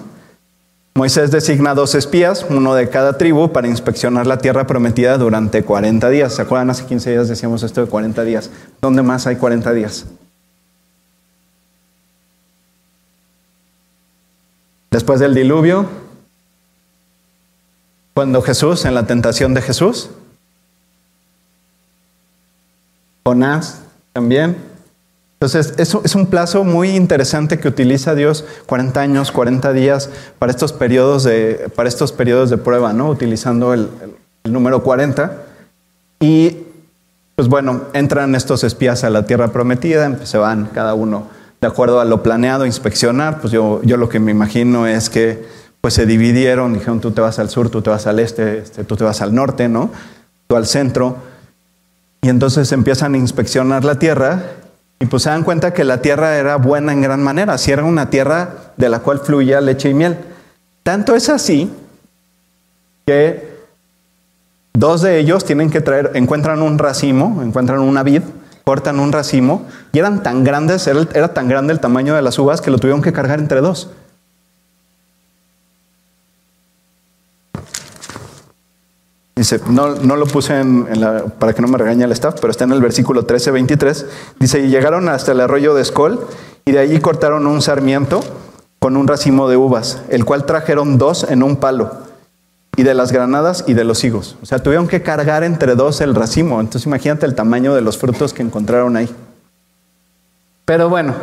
[0.95, 6.11] Moisés designa dos espías, uno de cada tribu, para inspeccionar la tierra prometida durante 40
[6.11, 6.35] días.
[6.35, 6.71] ¿Se acuerdan?
[6.71, 8.51] Hace 15 días decíamos esto de 40 días.
[8.83, 10.07] ¿Dónde más hay 40 días?
[15.01, 15.87] Después del diluvio,
[18.13, 20.11] cuando Jesús, en la tentación de Jesús,
[23.25, 23.81] Jonás
[24.13, 24.59] también.
[25.41, 30.53] Entonces, eso es un plazo muy interesante que utiliza Dios, 40 años, 40 días, para
[30.53, 33.09] estos periodos de, para estos periodos de prueba, ¿no?
[33.09, 33.89] Utilizando el,
[34.45, 35.33] número 40.
[36.21, 36.59] Y,
[37.37, 42.01] pues bueno, entran estos espías a la tierra prometida, se van cada uno de acuerdo
[42.01, 43.41] a lo planeado, inspeccionar.
[43.41, 45.45] Pues yo, yo lo que me imagino es que
[45.81, 48.85] pues se dividieron, dijeron tú te vas al sur, tú te vas al este, este
[48.85, 49.91] tú te vas al norte, ¿no?
[50.47, 51.17] Tú al centro
[52.23, 54.43] y entonces empiezan a inspeccionar la tierra
[54.99, 57.85] y pues se dan cuenta que la tierra era buena en gran manera, si era
[57.85, 60.19] una tierra de la cual fluía leche y miel.
[60.83, 61.71] Tanto es así
[63.07, 63.49] que
[64.75, 68.23] dos de ellos tienen que traer, encuentran un racimo, encuentran una vid
[68.71, 72.61] cortan un racimo y eran tan grandes, era, tan grande el tamaño de las uvas
[72.61, 73.91] que lo tuvieron que cargar entre dos.
[79.35, 80.87] Dice, no, no lo puse en,
[81.41, 84.07] para que no me regañe el staff, pero está en el versículo 13, 23.
[84.39, 86.25] Dice, y llegaron hasta el arroyo de Escol
[86.65, 88.21] y de allí cortaron un sarmiento
[88.79, 91.91] con un racimo de uvas, el cual trajeron dos en un palo,
[92.81, 94.39] y de las granadas y de los higos.
[94.43, 96.63] O sea, tuvieron que cargar entre dos el racimo.
[96.63, 99.15] Entonces imagínate el tamaño de los frutos que encontraron ahí.
[100.65, 101.15] Pero bueno,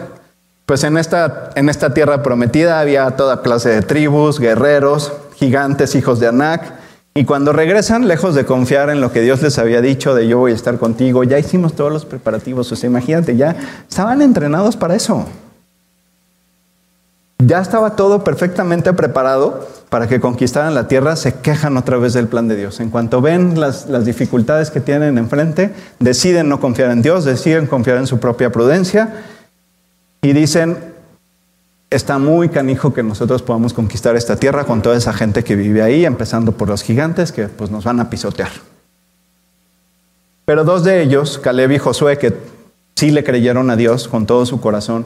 [0.67, 6.19] pues en esta, en esta tierra prometida había toda clase de tribus, guerreros, gigantes, hijos
[6.19, 6.73] de Anac.
[7.15, 10.37] Y cuando regresan, lejos de confiar en lo que Dios les había dicho de yo
[10.37, 12.71] voy a estar contigo, ya hicimos todos los preparativos.
[12.71, 13.55] O sea, imagínate, ya
[13.89, 15.25] estaban entrenados para eso.
[17.39, 22.27] Ya estaba todo perfectamente preparado para que conquistaran la tierra, se quejan otra vez del
[22.27, 22.79] plan de Dios.
[22.79, 27.97] En cuanto ven las, dificultades que tienen enfrente, deciden no confiar en Dios, deciden confiar
[27.97, 29.23] en su propia prudencia
[30.23, 30.77] y dicen,
[31.91, 35.83] está muy canijo que nosotros podamos conquistar esta tierra con toda esa gente que vive
[35.83, 38.51] ahí, empezando por los gigantes que pues, nos van a pisotear.
[40.45, 42.33] Pero dos de ellos, Caleb y Josué, que
[42.95, 45.05] sí le creyeron a Dios con todo su corazón,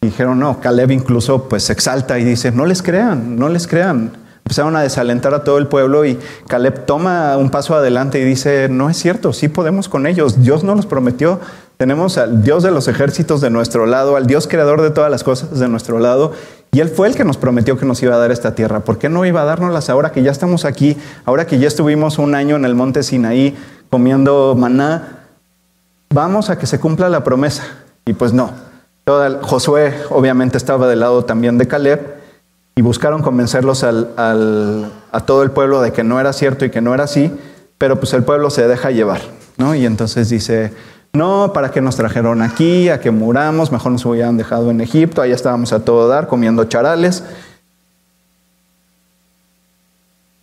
[0.00, 4.12] dijeron, no, Caleb incluso pues se exalta y dice, no les crean, no les crean.
[4.44, 8.68] Empezaron a desalentar a todo el pueblo y Caleb toma un paso adelante y dice,
[8.68, 11.38] no es cierto, sí podemos con ellos, Dios nos los prometió,
[11.76, 15.22] tenemos al Dios de los ejércitos de nuestro lado, al Dios creador de todas las
[15.22, 16.32] cosas de nuestro lado,
[16.72, 18.80] y Él fue el que nos prometió que nos iba a dar esta tierra.
[18.80, 22.18] ¿Por qué no iba a dárnoslas ahora que ya estamos aquí, ahora que ya estuvimos
[22.18, 23.56] un año en el monte Sinaí
[23.90, 25.26] comiendo maná?
[26.12, 27.64] Vamos a que se cumpla la promesa.
[28.06, 28.52] Y pues no,
[29.42, 32.20] Josué obviamente estaba del lado también de Caleb
[32.76, 34.12] y buscaron convencerlos al,
[35.12, 37.32] a todo el pueblo de que no era cierto y que no era así,
[37.78, 39.20] pero pues el pueblo se deja llevar,
[39.56, 39.74] ¿no?
[39.74, 40.72] Y entonces dice,
[41.12, 42.88] no, ¿para qué nos trajeron aquí?
[42.88, 43.72] ¿A que muramos?
[43.72, 47.24] Mejor nos hubieran dejado en Egipto, ahí estábamos a todo dar comiendo charales.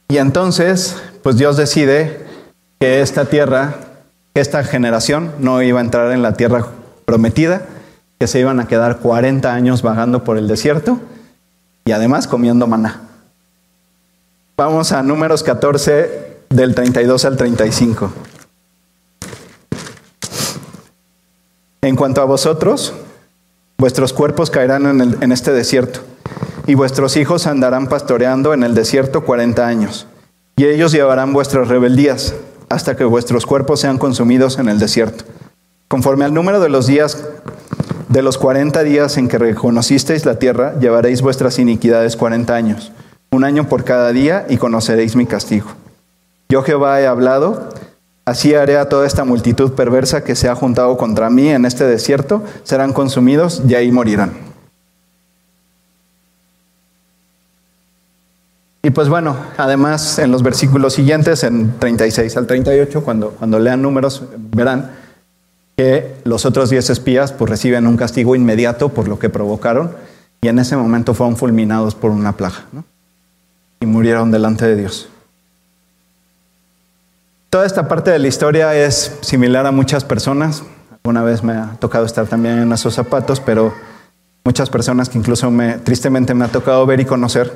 [0.10, 2.26] Y entonces, pues Dios decide
[2.80, 3.76] que esta tierra,
[4.34, 6.66] que esta generación no iba a entrar en la tierra
[7.06, 7.62] prometida,
[8.20, 11.00] que se iban a quedar 40 años vagando por el desierto
[11.86, 13.02] y además comiendo maná.
[14.58, 18.12] Vamos a números 14 del 32 al 35.
[21.82, 22.94] En cuanto a vosotros,
[23.78, 26.02] vuestros cuerpos caerán en, este desierto,
[26.66, 30.08] y vuestros hijos andarán pastoreando en el desierto 40 años,
[30.58, 32.34] y ellos llevarán vuestras rebeldías
[32.68, 35.24] hasta que vuestros cuerpos sean consumidos en el desierto.
[35.88, 37.24] Conforme al número de los días
[38.18, 42.92] de los 40 días en que reconocisteis la tierra, llevaréis vuestras iniquidades 40 años,
[43.30, 45.68] un año por cada día, y conoceréis mi castigo.
[46.50, 47.70] Yo Jehová he hablado,
[48.26, 51.84] así haré a toda esta multitud perversa que se ha juntado contra mí en este
[51.84, 54.32] desierto, serán consumidos y ahí morirán.
[58.82, 63.84] Y pues bueno, además en los versículos siguientes, en 36 al 38, cuando, cuando lean
[63.84, 64.24] números,
[64.56, 64.90] verán
[65.78, 69.92] que los otros 10 espías pues reciben un castigo inmediato por lo que provocaron
[70.42, 72.66] y en ese momento fueron fulminados por una plaga
[73.80, 75.08] y murieron delante de Dios.
[77.52, 80.64] Toda esta parte de la historia es similar a muchas personas.
[81.04, 83.72] Alguna vez me ha tocado estar también en esos zapatos, pero
[84.44, 87.54] muchas personas que incluso me, tristemente me ha tocado ver y conocer,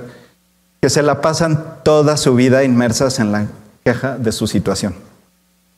[0.80, 3.48] que se la pasan toda su vida inmersas en la
[3.84, 5.11] queja de su situación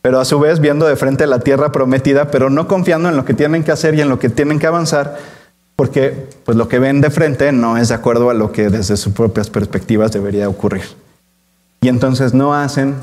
[0.04, 3.24] pero a su vez viendo de frente la tierra prometida, pero no confiando en lo
[3.24, 5.18] que tienen que hacer y en lo que tienen que avanzar,
[5.78, 8.98] porque pues lo que ven de frente no es de acuerdo a lo que desde
[8.98, 10.84] sus propias perspectivas debería ocurrir.
[11.80, 12.96] Y entonces no hacen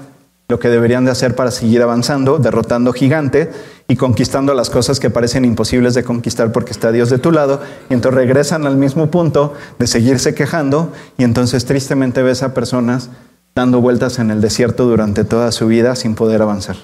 [0.50, 3.50] lo que deberían de hacer para seguir avanzando, derrotando gigante
[3.88, 7.62] y conquistando las cosas que parecen imposibles de conquistar porque está Dios de tu lado,
[7.88, 13.08] y entonces regresan al mismo punto de seguirse quejando, y entonces tristemente ves a personas
[13.55, 16.77] dando vueltas en el desierto durante toda su vida sin poder avanzar.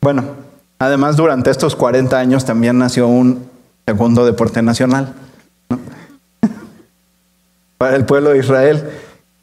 [0.00, 0.24] Bueno,
[0.78, 3.48] además durante estos 40 años también nació un
[3.86, 5.14] segundo deporte nacional
[7.78, 8.84] para el pueblo de Israel,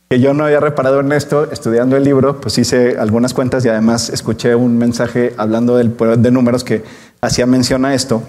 [0.09, 3.69] que yo no había reparado en esto, estudiando el libro, pues hice algunas cuentas y
[3.69, 6.83] además escuché un mensaje hablando del, de números que
[7.21, 8.21] hacía mención a esto.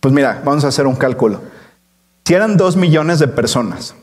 [0.00, 1.40] Pues mira, vamos a hacer un cálculo.
[2.24, 3.94] Si eran dos millones de personas,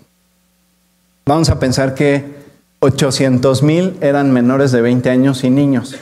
[1.26, 2.45] vamos a pensar que
[2.80, 5.96] 800 mil eran menores de 20 años y niños.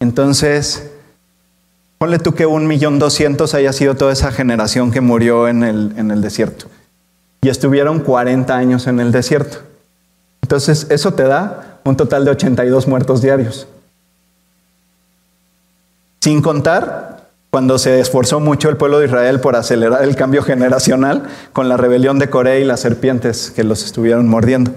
[0.00, 0.90] Entonces,
[1.98, 5.94] ponle tú que un millón doscientos haya sido toda esa generación que murió en el,
[5.96, 6.66] en el desierto.
[7.42, 9.58] Y estuvieron 40 años en el desierto.
[10.42, 13.66] Entonces, eso te da un total de 82 muertos diarios.
[16.20, 21.22] Sin contar cuando se esforzó mucho el pueblo de Israel por acelerar el cambio generacional
[21.52, 24.72] con la rebelión de Corea y las serpientes que los estuvieron mordiendo.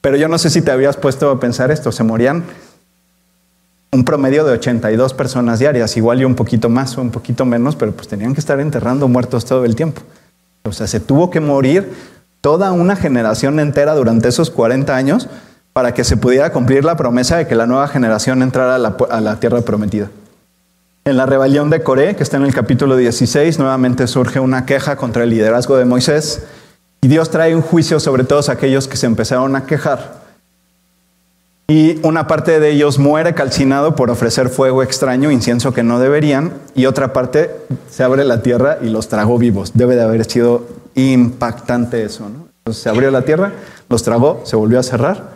[0.00, 2.44] Pero yo no sé si te habías puesto a pensar esto, se morían
[3.90, 7.74] un promedio de 82 personas diarias, igual y un poquito más o un poquito menos,
[7.74, 10.02] pero pues tenían que estar enterrando muertos todo el tiempo.
[10.64, 11.90] O sea, se tuvo que morir
[12.40, 15.28] toda una generación entera durante esos 40 años
[15.72, 19.40] para que se pudiera cumplir la promesa de que la nueva generación entrara a la,
[19.40, 20.10] tierra prometida.
[21.04, 24.96] En la rebelión de Coré, que está en el capítulo 16, nuevamente surge una queja
[24.96, 26.42] contra el liderazgo de Moisés
[27.00, 30.18] y Dios trae un juicio sobre todos aquellos que se empezaron a quejar.
[31.70, 36.54] Y una parte de ellos muere calcinado por ofrecer fuego extraño, incienso que no deberían,
[36.74, 37.54] y otra parte
[37.90, 39.72] se abre la tierra y los tragó vivos.
[39.74, 42.48] Debe de haber sido impactante eso, ¿no?
[42.60, 43.52] Entonces se abrió la tierra,
[43.90, 45.30] los tragó, se volvió a cerrar,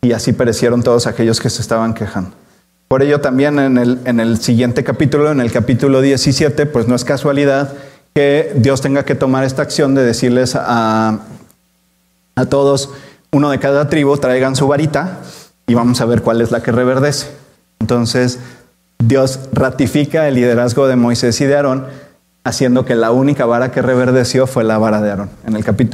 [0.00, 2.30] y así perecieron todos aquellos que se estaban quejando.
[2.88, 6.94] Por ello también en el, en el siguiente capítulo, en el capítulo 17, pues no
[6.94, 7.72] es casualidad
[8.14, 11.18] que Dios tenga que tomar esta acción de decirles a,
[12.36, 12.90] a todos,
[13.32, 15.18] uno de cada tribu, traigan su varita
[15.66, 17.28] y vamos a ver cuál es la que reverdece.
[17.80, 18.38] Entonces,
[18.98, 21.86] Dios ratifica el liderazgo de Moisés y de Aarón,
[22.44, 25.30] haciendo que la única vara que reverdeció fue la vara de Aarón.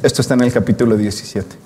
[0.02, 1.56] Esto está en el capítulo 17.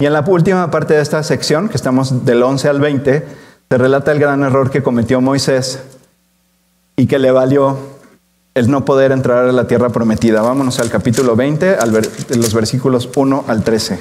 [0.00, 3.26] Y en la última parte de esta sección, que estamos del 11 al 20,
[3.70, 5.78] se relata el gran error que cometió Moisés
[6.96, 7.93] y que le valió
[8.54, 10.40] el no poder entrar a la tierra prometida.
[10.40, 13.98] Vámonos al capítulo 20, al los versículos 1 al 13.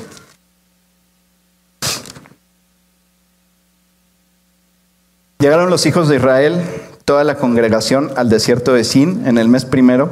[5.39, 6.61] Llegaron los hijos de Israel,
[7.03, 10.09] toda la congregación, al desierto de Sin en el mes primero,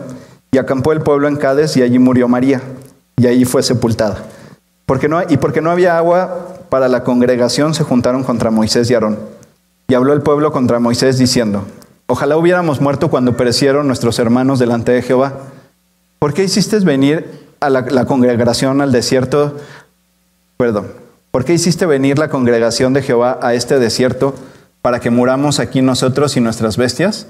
[0.51, 2.61] y acampó el pueblo en Cades, y allí murió María,
[3.15, 4.25] y allí fue sepultada.
[4.85, 8.93] Porque no, y porque no había agua para la congregación, se juntaron contra Moisés y
[8.93, 9.19] Aarón.
[9.87, 11.65] Y habló el pueblo contra Moisés diciendo,
[12.11, 15.33] ojalá hubiéramos muerto cuando perecieron nuestros hermanos delante de Jehová.
[16.19, 17.25] ¿Por qué hiciste venir
[17.61, 19.57] a la, congregación al desierto?
[20.57, 20.91] Perdón.
[21.31, 24.35] ¿Por qué hiciste venir la congregación de Jehová a este desierto
[24.81, 27.27] para que muramos aquí nosotros y nuestras bestias?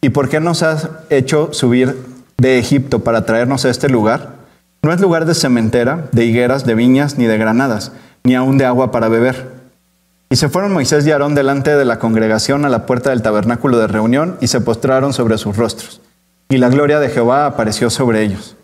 [0.00, 1.98] ¿Y por qué nos has hecho subir
[2.38, 4.36] de Egipto para traernos a este lugar?
[4.82, 7.90] No es lugar de cementera, de higueras, de viñas, ni de granadas,
[8.22, 9.53] ni aun de agua para beber.
[10.34, 13.78] Y se fueron Moisés y Aarón delante de la congregación a la puerta del tabernáculo
[13.78, 16.00] de reunión y se postraron sobre sus rostros.
[16.48, 18.56] Y la gloria de Jehová apareció sobre ellos.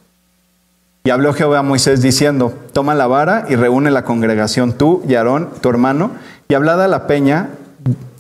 [1.05, 5.15] Y habló Jehová a Moisés diciendo, toma la vara y reúne la congregación tú y
[5.15, 6.11] Aarón, tu hermano,
[6.49, 7.51] y hablad a la peña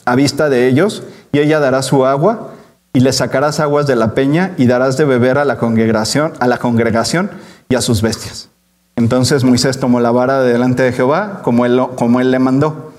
[0.05, 2.53] a vista de ellos, y ella dará su agua,
[2.92, 6.46] y le sacarás aguas de la peña y darás de beber a la congregación, a
[6.46, 7.32] la congregación
[7.68, 8.48] y a sus bestias.
[8.94, 12.89] Entonces Moisés tomó la vara delante de Jehová, como él, como él le mandó.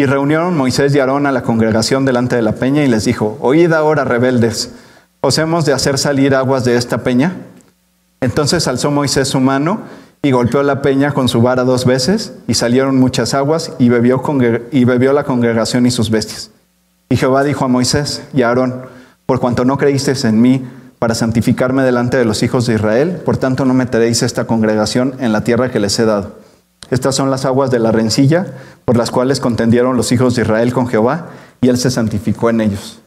[0.00, 3.36] Y reunieron Moisés y Aarón a la congregación delante de la peña y les dijo,
[3.42, 4.70] oíd ahora rebeldes,
[5.20, 7.34] ¿os hemos de hacer salir aguas de esta peña?
[8.22, 9.82] Entonces alzó Moisés su mano
[10.22, 15.12] y golpeó la peña con su vara dos veces y salieron muchas aguas y bebió,
[15.12, 16.50] la congregación y sus bestias.
[17.10, 18.86] Y Jehová dijo a Moisés y a Aarón,
[19.26, 20.66] por cuanto no creísteis en mí
[20.98, 25.32] para santificarme delante de los hijos de Israel, por tanto no meteréis esta congregación en
[25.32, 26.39] la tierra que les he dado.
[26.90, 28.46] Estas son las aguas de la rencilla
[28.84, 31.28] por las cuales contendieron los hijos de Israel con Jehová
[31.60, 33.00] y él se santificó en ellos.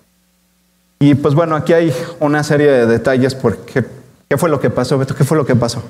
[0.99, 5.15] Y pues bueno, aquí hay una serie de detalles qué, fue lo que pasó, Beto,
[5.15, 5.84] qué fue lo que pasó,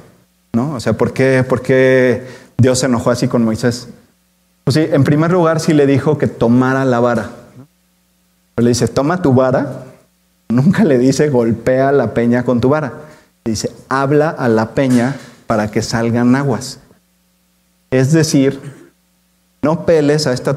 [0.54, 0.74] ¿no?
[0.74, 2.26] O sea, ¿por qué, por qué
[2.58, 3.90] Dios se enojó así con Moisés?
[4.64, 7.30] Pues sí, en primer lugar sí le dijo que tomara la vara.
[8.58, 9.84] le dice, toma tu vara.
[10.50, 12.94] Nunca le dice, golpea la peña con tu vara.
[13.46, 15.16] Dice, habla a la peña
[15.48, 16.80] para que salgan aguas.
[17.94, 18.60] Es decir,
[19.62, 20.56] no peles a esta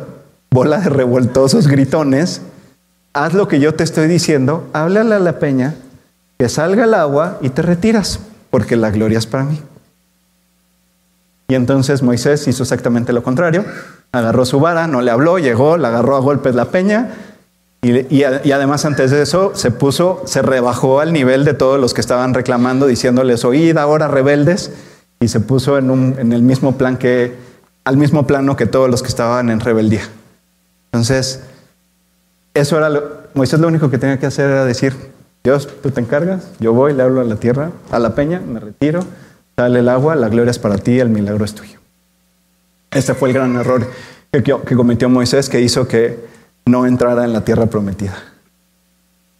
[0.51, 2.41] bola de revoltosos gritones,
[3.13, 5.75] haz lo que yo te estoy diciendo, háblale a la peña,
[6.39, 9.61] que salga el agua y te retiras, porque la gloria es para mí.
[11.49, 13.67] Y entonces Moisés hizo exactamente lo contrario,
[14.13, 17.17] agarró su vara, no le habló, llegó, la agarró a golpes la peña,
[17.83, 22.01] y, además antes de eso se puso, se rebajó al nivel de todos los que
[22.01, 24.71] estaban reclamando, diciéndoles, oíd ahora rebeldes,
[25.21, 27.35] y se puso en, un, en el mismo plan que,
[27.85, 30.03] al mismo plano que todos los que estaban en rebeldía.
[30.93, 31.43] Entonces,
[32.55, 33.03] eso era lo,
[33.35, 34.95] Moisés lo único que tenía que hacer era decir,
[35.45, 38.61] Dios, tú te encargas, yo voy, le hablo a la tierra, a la peña, me
[38.61, 39.01] retiro,
[39.57, 41.79] sale el agua, la gloria es para ti, el milagro es tuyo.
[42.91, 43.87] Este fue el gran error
[44.33, 46.19] que, que cometió Moisés que hizo que
[46.67, 48.17] no entrara en la tierra prometida.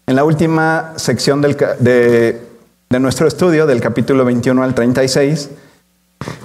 [0.07, 2.41] En la última sección del, de,
[2.89, 5.51] de nuestro estudio, del capítulo 21 al 36,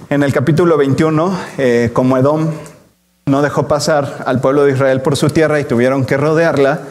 [0.09, 2.49] en el capítulo 21, eh, como Edom
[3.25, 6.81] no dejó pasar al pueblo de Israel por su tierra y tuvieron que rodearla,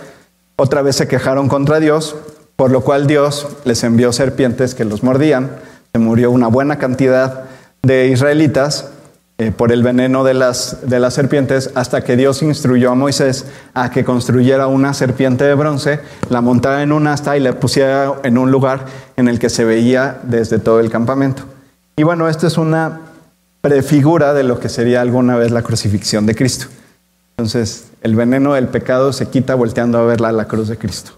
[0.57, 2.16] otra vez se quejaron contra Dios,
[2.57, 5.51] por lo cual Dios les envió serpientes que los mordían.
[5.93, 7.45] Se murió una buena cantidad
[7.82, 8.91] de israelitas
[9.38, 13.47] eh, por el veneno de las, de las serpientes hasta que Dios instruyó a Moisés
[13.72, 18.12] a que construyera una serpiente de bronce, la montara en un asta y la pusiera
[18.22, 18.84] en un lugar
[19.16, 21.45] en el que se veía desde todo el campamento.
[21.97, 23.01] Y bueno, esto es una
[23.61, 26.66] prefigura de lo que sería alguna vez la crucifixión de Cristo.
[27.36, 31.12] Entonces, el veneno del pecado se quita volteando a verla a la cruz de Cristo.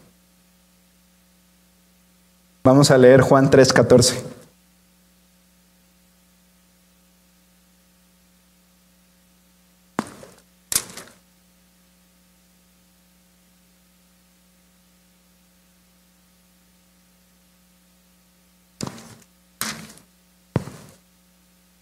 [2.65, 4.23] Vamos a leer Juan 3:14.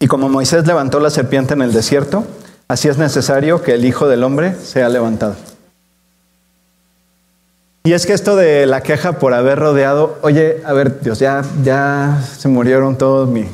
[0.11, 2.25] como Moisés levantó la serpiente en el desierto,
[2.67, 5.37] así es necesario que el Hijo del Hombre sea levantado.
[7.85, 11.43] Y es que esto de la queja por haber rodeado, oye, a ver, Dios, ya,
[11.63, 13.47] ya se murieron todos mis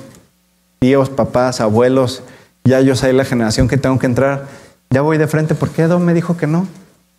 [0.80, 2.24] tíos, papás, abuelos,
[2.64, 4.46] ya yo soy la generación que tengo que entrar,
[4.90, 6.68] ya voy de frente, ¿por qué Edom me dijo que no?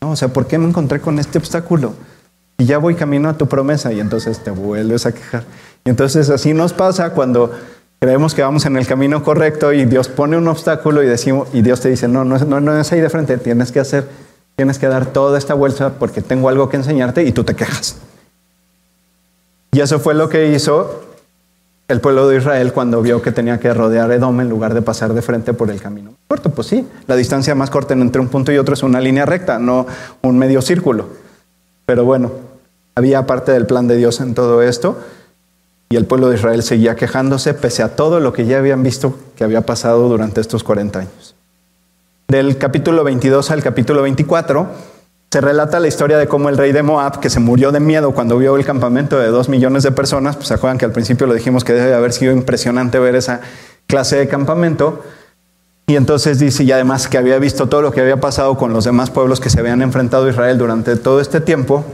[0.01, 0.11] no?
[0.11, 1.95] O sea, ¿por qué me encontré con este obstáculo?
[2.59, 5.45] Y ya voy camino a tu promesa y entonces te vuelves a quejar.
[5.85, 7.53] Y entonces así nos pasa cuando
[8.01, 11.63] Creemos que vamos en el camino correcto y Dios pone un obstáculo y, decimos, y
[11.63, 14.09] Dios te dice, no, no, no, no es ahí de frente, tienes que hacer,
[14.55, 17.97] tienes que dar toda esta vuelta porque tengo algo que enseñarte y tú te quejas.
[19.73, 21.05] Y eso fue lo que hizo
[21.89, 25.13] el pueblo de Israel cuando vio que tenía que rodear Edom en lugar de pasar
[25.15, 26.51] de frente por el camino corto.
[26.51, 29.59] Pues sí, la distancia más corta entre un punto y otro es una línea recta,
[29.59, 29.87] no
[30.23, 31.07] un medio círculo.
[31.87, 32.31] Pero bueno,
[32.95, 34.99] había parte del plan de Dios en todo esto.
[35.91, 39.19] Y el pueblo de Israel seguía quejándose pese a todo lo que ya habían visto
[39.37, 41.35] que había pasado durante estos 40 años.
[42.29, 44.69] Del capítulo 22 al capítulo 24
[45.31, 48.13] se relata la historia de cómo el rey de Moab, que se murió de miedo
[48.13, 51.27] cuando vio el campamento de dos millones de personas, pues se acuerdan que al principio
[51.27, 53.43] lo dijimos que debe haber sido impresionante ver esa
[53.87, 55.03] clase de campamento,
[55.87, 58.85] y entonces dice, y además que había visto todo lo que había pasado con los
[58.85, 61.85] demás pueblos que se habían enfrentado a Israel durante todo este tiempo,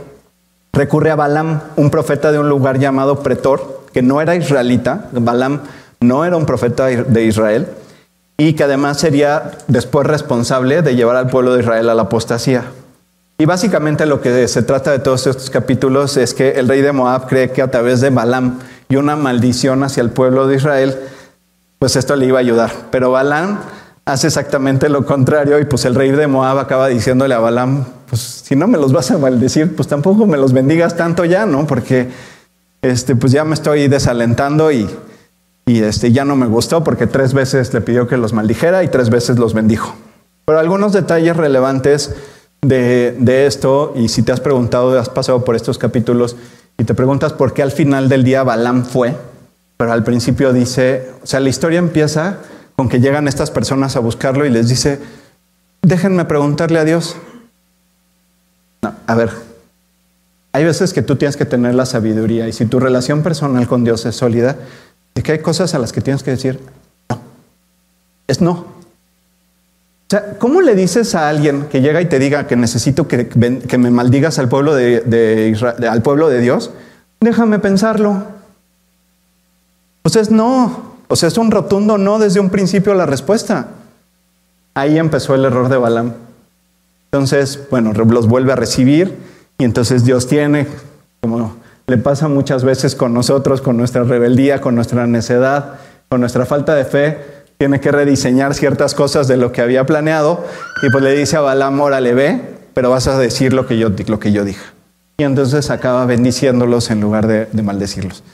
[0.73, 5.61] recurre a Balaam, un profeta de un lugar llamado Pretor, que no era israelita, Balaam
[6.01, 7.69] no era un profeta de Israel,
[8.37, 12.65] y que además sería después responsable de llevar al pueblo de Israel a la apostasía.
[13.39, 16.93] Y básicamente lo que se trata de todos estos capítulos es que el rey de
[16.93, 20.97] Moab cree que a través de Balaam y una maldición hacia el pueblo de Israel,
[21.79, 22.73] pues esto le iba a ayudar.
[22.91, 23.61] Pero Balaam
[24.05, 28.21] hace exactamente lo contrario y pues el rey de Moab acaba diciéndole a Balaam, pues
[28.21, 31.67] si no me los vas a maldecir, pues tampoco me los bendigas tanto ya, ¿no?
[31.67, 32.09] Porque
[32.85, 34.87] este, pues ya me estoy desalentando y,
[35.67, 39.09] este, ya no me gustó porque tres veces le pidió que los maldijera y tres
[39.09, 39.95] veces los bendijo.
[40.45, 42.15] Pero algunos detalles relevantes
[42.61, 46.37] de, de esto, y si te has preguntado, has pasado por estos capítulos
[46.77, 49.17] y te preguntas por qué al final del día Balaam fue,
[49.79, 52.39] pero al principio dice, o sea, la historia empieza
[52.77, 55.01] con que llegan estas personas a buscarlo y les dice,
[55.81, 57.17] déjenme preguntarle a Dios.
[58.83, 59.31] No, a ver,
[60.55, 63.83] hay veces que tú tienes que tener la sabiduría y si tu relación personal con
[63.83, 64.57] Dios es sólida,
[65.13, 66.61] de que hay cosas a las que tienes que decir
[67.11, 67.19] no.
[68.29, 68.53] Es no.
[68.53, 68.67] O
[70.09, 73.91] sea, ¿cómo le dices a alguien que llega y te diga que necesito que, me
[73.91, 75.57] maldigas al pueblo de,
[75.91, 76.71] al pueblo de Dios?
[77.21, 78.23] Déjame pensarlo.
[80.05, 80.95] Sea, es no.
[81.09, 83.71] O sea, es un rotundo no desde un principio la respuesta.
[84.75, 86.13] Ahí empezó el error de Balaam.
[87.11, 89.24] Entonces, bueno, los vuelve a recibir
[89.59, 90.67] y entonces Dios tiene,
[91.21, 95.75] como le pasa muchas veces con nosotros, con nuestra rebeldía, con nuestra necedad,
[96.09, 97.19] con nuestra falta de fe,
[97.59, 100.45] tiene que rediseñar ciertas cosas de lo que había planeado
[100.83, 102.41] y pues le dice a Balaam, órale, ve,
[102.75, 104.65] pero vas a decir lo que yo, lo que yo dije.
[105.19, 108.25] Y entonces acaba bendiciéndolos en lugar de, de maldecirlos.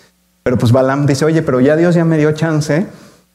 [0.42, 2.86] Pero pues Balaam dice, oye, pero ya Dios ya me dio chance,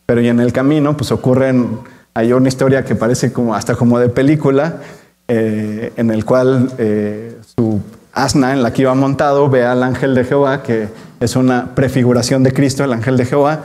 [0.05, 1.79] pero y en el camino pues ocurren,
[2.13, 4.77] hay una historia que parece como hasta como de película,
[5.28, 7.82] eh, en el cual eh, su
[8.13, 10.88] asna en la que iba montado ve al ángel de Jehová, que
[11.19, 13.61] es una prefiguración de Cristo, el ángel de Jehová,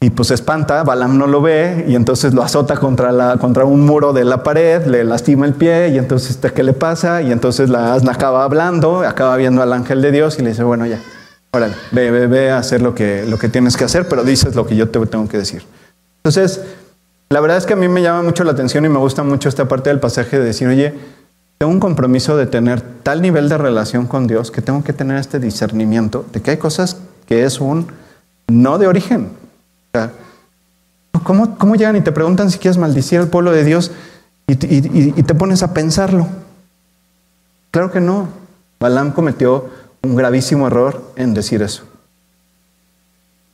[0.00, 3.84] y pues se espanta, Balaam no lo ve y entonces lo azota contra, contra un
[3.84, 7.22] muro de la pared, le lastima el pie y entonces ¿qué le pasa?
[7.22, 10.62] Y entonces la asna acaba hablando, acaba viendo al ángel de Dios y le dice,
[10.62, 11.00] bueno ya,
[11.50, 14.54] órale, ve, ve, ve a hacer lo que, lo que tienes que hacer, pero dices
[14.54, 15.64] lo que yo te tengo que decir.
[16.22, 16.60] Entonces,
[17.28, 19.48] la verdad es que a mí me llama mucho la atención y me gusta mucho
[19.48, 20.94] esta parte del pasaje de decir, oye,
[21.58, 25.18] tengo un compromiso de tener tal nivel de relación con Dios que tengo que tener
[25.18, 27.88] este discernimiento de que hay cosas que es un
[28.46, 29.30] no de origen.
[31.24, 33.90] ¿cómo, ¿cómo, llegan y te preguntan si quieres maldecir al pueblo de Dios
[34.46, 36.28] y, y te pones a pensarlo?
[37.70, 38.28] Claro que no.
[38.78, 39.68] Balaam cometió
[40.02, 41.84] un gravísimo error en decir eso.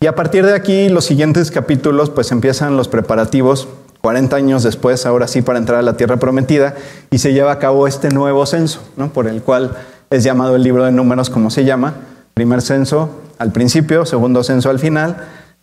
[0.03, 3.69] Y a partir de aquí, los siguientes capítulos, pues empiezan los preparativos,
[4.01, 6.75] 40 años después, ahora sí, para entrar a la tierra prometida,
[7.13, 9.13] y se lleva a cabo este nuevo censo, ¿no?
[9.13, 9.77] por el cual
[10.11, 11.95] es llamado el libro de números como se llama.
[12.35, 15.19] Primer censo al principio, segundo censo al final,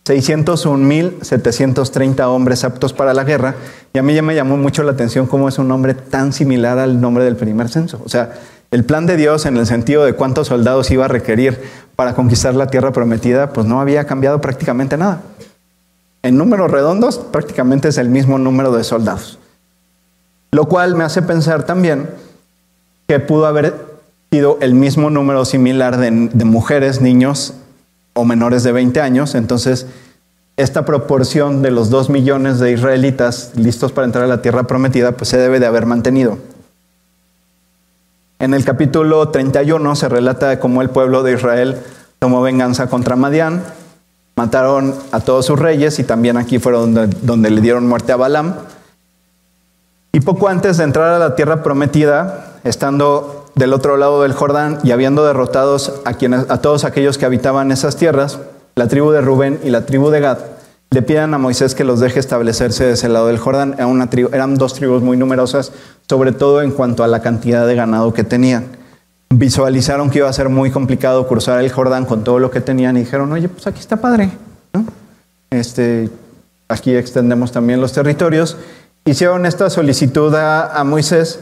[0.06, 3.56] 601.730 hombres aptos para la guerra.
[3.92, 6.78] Y a mí ya me llamó mucho la atención cómo es un nombre tan similar
[6.78, 8.00] al nombre del primer censo.
[8.06, 8.32] O sea,
[8.70, 11.60] el plan de Dios en el sentido de cuántos soldados iba a requerir
[11.96, 15.22] para conquistar la tierra prometida, pues no había cambiado prácticamente nada.
[16.22, 19.38] En números redondos, prácticamente es el mismo número de soldados.
[20.52, 22.08] Lo cual me hace pensar también
[23.08, 23.74] que pudo haber
[24.30, 26.10] sido el mismo número similar de,
[26.44, 27.54] mujeres, niños
[28.14, 29.34] o menores de 20 años.
[29.34, 29.86] Entonces,
[30.56, 35.12] esta proporción de los 2 millones de israelitas listos para entrar a la tierra prometida,
[35.12, 36.38] pues se debe de haber mantenido.
[38.40, 41.76] En el capítulo 31 se relata cómo el pueblo de Israel
[42.18, 43.62] tomó venganza contra Madián,
[44.34, 48.16] mataron a todos sus reyes y también aquí fueron donde, donde le dieron muerte a
[48.16, 48.54] Balaam.
[50.12, 54.78] Y poco antes de entrar a la tierra prometida, estando del otro lado del Jordán
[54.84, 58.38] y habiendo derrotados a, quienes, a todos aquellos que habitaban esas tierras,
[58.74, 60.38] la tribu de Rubén y la tribu de Gad
[60.92, 63.76] le piden a Moisés que los deje establecerse de ese lado del Jordán.
[63.80, 65.72] una eran dos tribus muy numerosas,
[66.08, 68.66] sobre todo en cuanto a la cantidad de ganado que tenían.
[69.32, 72.96] Visualizaron que iba a ser muy complicado cruzar el Jordán con todo lo que tenían
[72.96, 74.30] y dijeron, oye, pues aquí está padre.
[75.50, 76.10] Este,
[76.68, 78.56] aquí extendemos también los territorios.
[79.04, 81.38] Hicieron esta solicitud a Moisés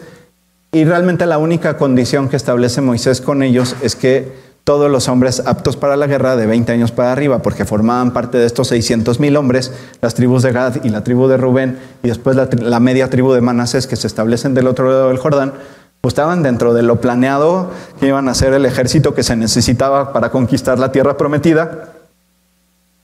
[0.72, 5.42] y realmente la única condición que establece Moisés con ellos es que todos los hombres
[5.46, 9.18] aptos para la guerra de 20 años para arriba, porque formaban parte de estos 600
[9.18, 13.08] mil hombres, las tribus de Gad y la tribu de Rubén, y después la, media
[13.08, 15.54] tribu de Manasés que se establecen del otro lado del Jordán,
[16.00, 20.12] pues estaban dentro de lo planeado que iban a ser el ejército que se necesitaba
[20.12, 21.94] para conquistar la tierra prometida.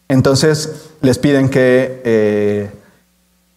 [0.08, 2.70] Entonces les piden que eh,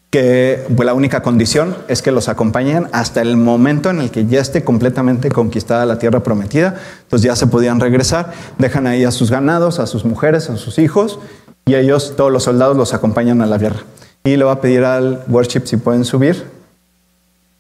[0.09, 4.25] que pues, la única condición es que los acompañen hasta el momento en el que
[4.25, 6.75] ya esté completamente conquistada la tierra prometida.
[7.03, 10.79] Entonces ya se podían regresar, dejan ahí a sus ganados, a sus mujeres, a sus
[10.79, 11.19] hijos,
[11.65, 13.81] y ellos, todos los soldados, los acompañan a la guerra.
[14.23, 16.45] Y le va a pedir al worship si pueden subir.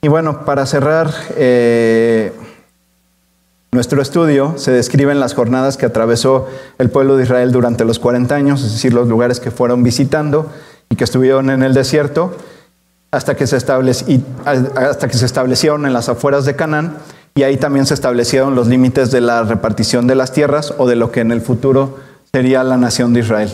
[0.01, 2.31] Y bueno, para cerrar eh,
[3.73, 8.33] nuestro estudio, se describen las jornadas que atravesó el pueblo de Israel durante los 40
[8.33, 10.49] años, es decir, los lugares que fueron visitando
[10.89, 12.35] y que estuvieron en el desierto
[13.11, 16.97] hasta que, se establecieron en las afueras de Canaán
[17.35, 20.95] y ahí también se establecieron los límites de la repartición de las tierras o de
[20.95, 21.97] lo que en el futuro
[22.31, 23.51] sería la nación de Israel.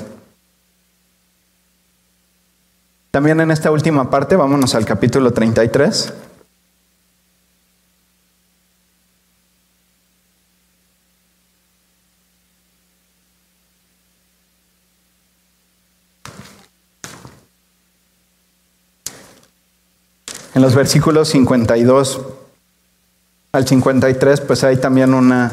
[3.11, 6.13] También en esta última parte, vámonos al capítulo 33.
[20.55, 22.21] En los versículos 52
[23.53, 25.51] al 53, pues hay también una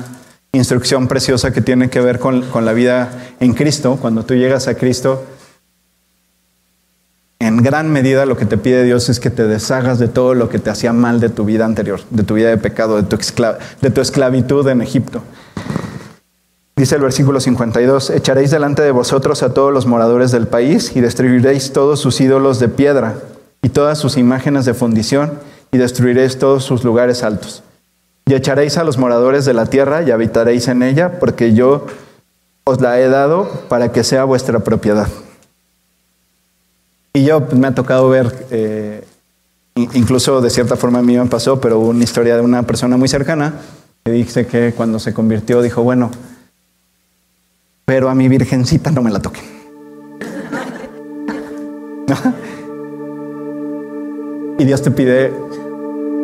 [0.52, 3.96] instrucción preciosa que tiene que ver con, la vida en Cristo.
[3.98, 5.24] Cuando tú llegas a Cristo,
[7.38, 10.50] en gran medida lo que te pide Dios es que te deshagas de todo lo
[10.50, 13.16] que te hacía mal de tu vida anterior, de tu vida de pecado, de tu,
[13.80, 15.22] de tu esclavitud en Egipto.
[16.76, 21.00] Dice el versículo 52, echaréis delante de vosotros a todos los moradores del país y
[21.00, 23.14] destruiréis todos sus ídolos de piedra
[23.62, 25.38] y todas sus imágenes de fundición,
[25.72, 27.62] y destruiréis todos sus lugares altos.
[28.26, 31.86] Y echaréis a los moradores de la tierra y habitaréis en ella, porque yo
[32.64, 35.08] os la he dado para que sea vuestra propiedad.
[37.12, 39.04] Y yo pues, me ha tocado ver, eh,
[39.74, 43.08] incluso de cierta forma a mí me pasó, pero una historia de una persona muy
[43.08, 43.54] cercana
[44.04, 46.10] que dice que cuando se convirtió dijo, bueno,
[47.84, 49.44] pero a mi virgencita no me la toquen.
[54.60, 55.32] Y Dios te pide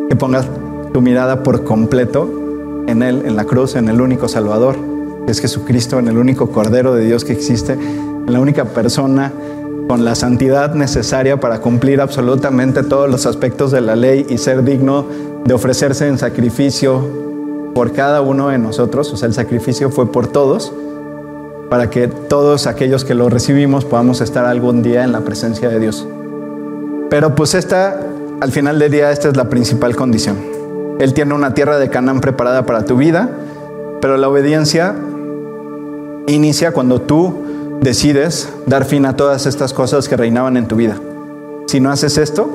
[0.09, 0.45] que pongas
[0.93, 2.29] tu mirada por completo
[2.85, 4.75] en Él, en la cruz, en el único Salvador,
[5.25, 9.33] que es Jesucristo, en el único Cordero de Dios que existe, en la única persona
[9.87, 14.63] con la santidad necesaria para cumplir absolutamente todos los aspectos de la ley y ser
[14.63, 15.07] digno
[15.43, 19.11] de ofrecerse en sacrificio por cada uno de nosotros.
[19.13, 20.71] O sea, el sacrificio fue por todos,
[21.71, 25.79] para que todos aquellos que lo recibimos podamos estar algún día en la presencia de
[25.79, 26.07] Dios.
[27.09, 27.99] Pero pues esta
[28.39, 30.37] al final del día esta es la principal condición.
[30.99, 33.29] Él tiene una tierra de Canaán preparada para tu vida,
[34.01, 34.95] pero la obediencia
[36.27, 37.35] inicia cuando tú
[37.81, 40.97] decides dar fin a todas estas cosas que reinaban en tu vida.
[41.67, 42.49] Si no haces esto,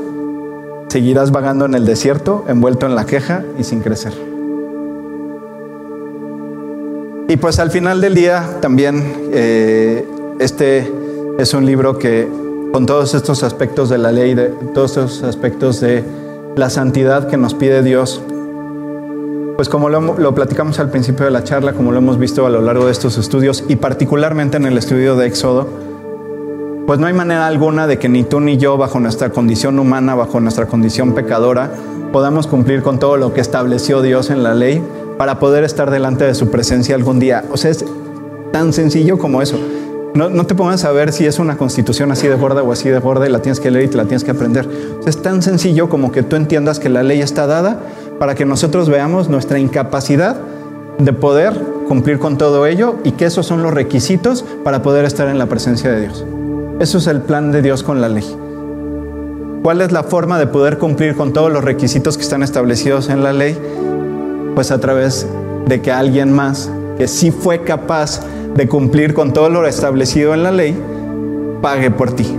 [0.88, 4.12] seguirás vagando en el desierto, envuelto en la queja y sin crecer.
[7.28, 10.06] Y pues al final del día también eh,
[10.38, 10.92] este
[11.38, 12.28] es un libro que
[12.72, 16.02] con todos estos aspectos de la ley, de todos estos aspectos de
[16.56, 18.22] la santidad que nos pide Dios,
[19.56, 22.50] pues como lo, lo, platicamos al principio de la charla, como lo hemos visto a
[22.50, 25.68] lo largo de estos estudios y particularmente en el estudio de Éxodo,
[26.86, 30.14] pues no hay manera alguna de que ni tú ni yo, bajo nuestra condición humana,
[30.14, 31.70] bajo nuestra condición pecadora,
[32.10, 34.82] podamos cumplir con todo lo que estableció Dios en la ley
[35.18, 37.44] para poder estar delante de su presencia algún día.
[37.50, 37.84] O sea, es
[38.52, 39.58] tan sencillo como eso.
[40.14, 42.90] No, no, te pongas a ver si es una constitución así de gorda o así
[42.90, 44.68] de gorda y la tienes que leer y te la tienes que aprender.
[45.06, 47.80] es tan sencillo como que tú entiendas que la ley está dada
[48.18, 50.36] para que nosotros veamos nuestra incapacidad
[50.98, 51.58] de poder
[51.88, 55.46] cumplir con todo ello y que esos son los requisitos para poder estar en la
[55.46, 56.24] presencia de Dios.
[56.78, 58.24] Eso es el plan de Dios con la ley.
[59.62, 63.22] ¿Cuál es la forma de poder cumplir con todos los requisitos que están establecidos en
[63.22, 63.56] la ley?
[64.54, 65.26] Pues a través
[65.66, 68.20] de que alguien más que sí fue capaz
[68.54, 70.78] de cumplir con todo lo establecido en la ley,
[71.60, 72.36] pague por ti.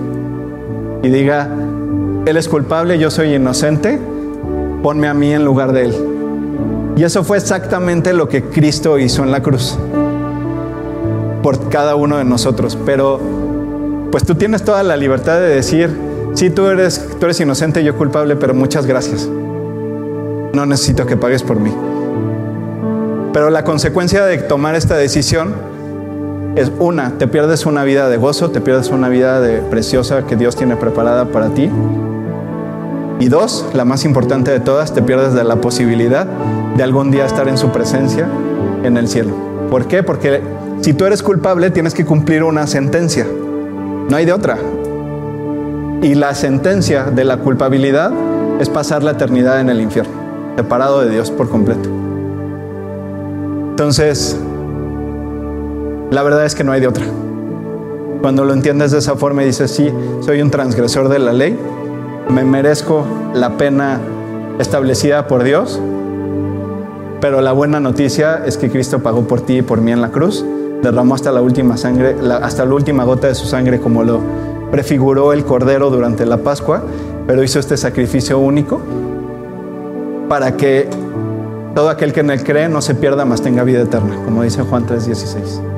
[1.01, 1.49] Y diga,
[2.25, 3.99] Él es culpable, yo soy inocente,
[4.81, 5.95] ponme a mí en lugar de Él.
[6.95, 9.77] Y eso fue exactamente lo que Cristo hizo en la cruz,
[11.41, 12.77] por cada uno de nosotros.
[12.85, 13.19] Pero,
[14.11, 15.89] pues tú tienes toda la libertad de decir,
[16.35, 19.27] sí, tú eres, tú eres inocente, yo culpable, pero muchas gracias.
[20.53, 21.73] No necesito que pagues por mí.
[23.33, 25.72] Pero la consecuencia de tomar esta decisión
[26.55, 30.35] es una, te pierdes una vida de gozo, te pierdes una vida de preciosa que
[30.35, 31.69] Dios tiene preparada para ti.
[33.19, 36.27] Y dos, la más importante de todas, te pierdes de la posibilidad
[36.75, 38.27] de algún día estar en su presencia
[38.83, 39.33] en el cielo.
[39.69, 40.03] ¿Por qué?
[40.03, 40.41] Porque
[40.81, 43.25] si tú eres culpable tienes que cumplir una sentencia.
[44.09, 44.57] No hay de otra.
[46.01, 48.11] Y la sentencia de la culpabilidad
[48.59, 50.13] es pasar la eternidad en el infierno,
[50.57, 51.89] separado de Dios por completo.
[53.69, 54.37] Entonces,
[56.13, 57.05] la verdad es que no hay de otra.
[58.21, 59.91] Cuando lo entiendes de esa forma y dices, sí,
[60.21, 61.57] soy un transgresor de la ley,
[62.29, 63.03] me merezco
[63.33, 63.99] la pena
[64.59, 65.81] establecida por Dios,
[67.19, 70.09] pero la buena noticia es que Cristo pagó por ti y por mí en la
[70.09, 70.45] cruz,
[70.83, 74.21] derramó hasta la última sangre, hasta la última gota de su sangre como lo
[74.71, 76.83] prefiguró el Cordero durante la Pascua,
[77.25, 78.81] pero hizo este sacrificio único
[80.29, 80.87] para que
[81.73, 84.61] todo aquel que en él cree no se pierda, más tenga vida eterna, como dice
[84.61, 85.72] Juan 3:16.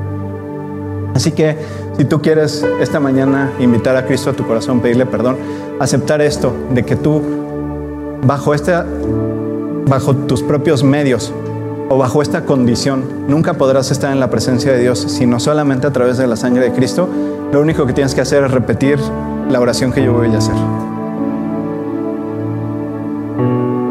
[1.15, 1.55] Así que
[1.97, 5.37] si tú quieres esta mañana invitar a Cristo a tu corazón, pedirle perdón,
[5.79, 7.21] aceptar esto de que tú
[8.21, 8.85] bajo esta
[9.87, 11.33] bajo tus propios medios
[11.89, 15.93] o bajo esta condición nunca podrás estar en la presencia de Dios sino solamente a
[15.93, 17.07] través de la sangre de Cristo,
[17.53, 18.99] lo único que tienes que hacer es repetir
[19.49, 20.55] la oración que yo voy a hacer.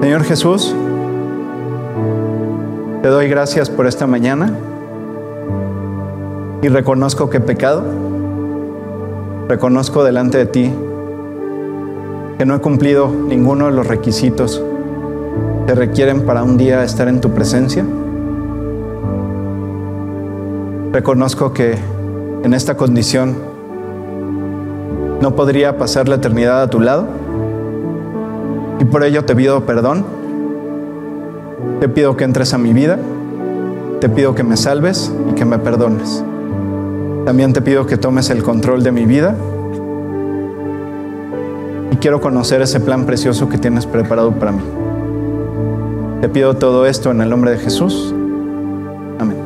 [0.02, 0.74] Señor Jesús,
[3.02, 4.52] te doy gracias por esta mañana
[6.64, 7.82] y reconozco que he pecado.
[9.48, 10.72] Reconozco delante de ti
[12.38, 14.64] que no he cumplido ninguno de los requisitos
[15.66, 17.84] que requieren para un día estar en tu presencia.
[20.90, 21.76] Reconozco que
[22.44, 23.34] en esta condición
[25.20, 27.06] no podría pasar la eternidad a tu lado
[28.80, 30.06] y por ello te pido perdón.
[31.80, 32.98] Te pido que entres a mi vida.
[34.00, 36.24] Te pido que me salves y que me perdones.
[37.24, 39.34] También te pido que tomes el control de mi vida
[41.90, 44.62] y quiero conocer ese plan precioso que tienes preparado para mí.
[46.20, 48.14] Te pido todo esto en el nombre de Jesús.
[49.18, 49.36] Amén.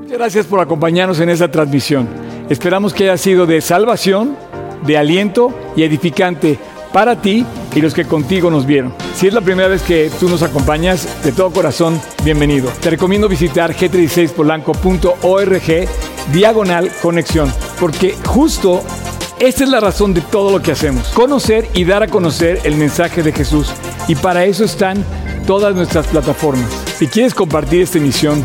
[0.00, 2.08] Muchas gracias por acompañarnos en esta transmisión.
[2.50, 4.36] Esperamos que haya sido de salvación,
[4.86, 6.58] de aliento y edificante
[6.92, 9.03] para ti y los que contigo nos vieron.
[9.24, 12.70] Si es la primera vez que tú nos acompañas, de todo corazón, bienvenido.
[12.82, 15.88] Te recomiendo visitar g36polanco.org
[16.30, 17.50] diagonal conexión,
[17.80, 18.82] porque justo
[19.40, 22.76] esta es la razón de todo lo que hacemos, conocer y dar a conocer el
[22.76, 23.72] mensaje de Jesús.
[24.08, 25.02] Y para eso están
[25.46, 26.70] todas nuestras plataformas.
[26.98, 28.44] Si quieres compartir esta emisión,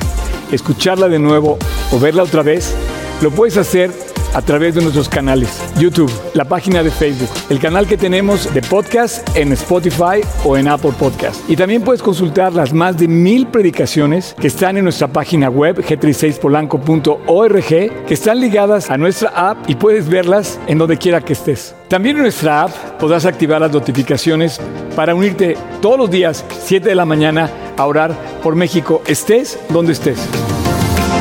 [0.50, 1.58] escucharla de nuevo
[1.92, 2.74] o verla otra vez,
[3.22, 3.92] lo puedes hacer
[4.34, 8.62] a través de nuestros canales, YouTube, la página de Facebook, el canal que tenemos de
[8.62, 11.50] podcast en Spotify o en Apple Podcast.
[11.50, 15.78] Y también puedes consultar las más de mil predicaciones que están en nuestra página web
[15.78, 17.68] g36polanco.org,
[18.06, 21.76] que están ligadas a nuestra app y puedes verlas en donde quiera que estés.
[21.88, 24.60] También en nuestra app podrás activar las notificaciones
[24.96, 28.14] para unirte todos los días, 7 de la mañana, a orar
[28.44, 30.20] por México, estés donde estés.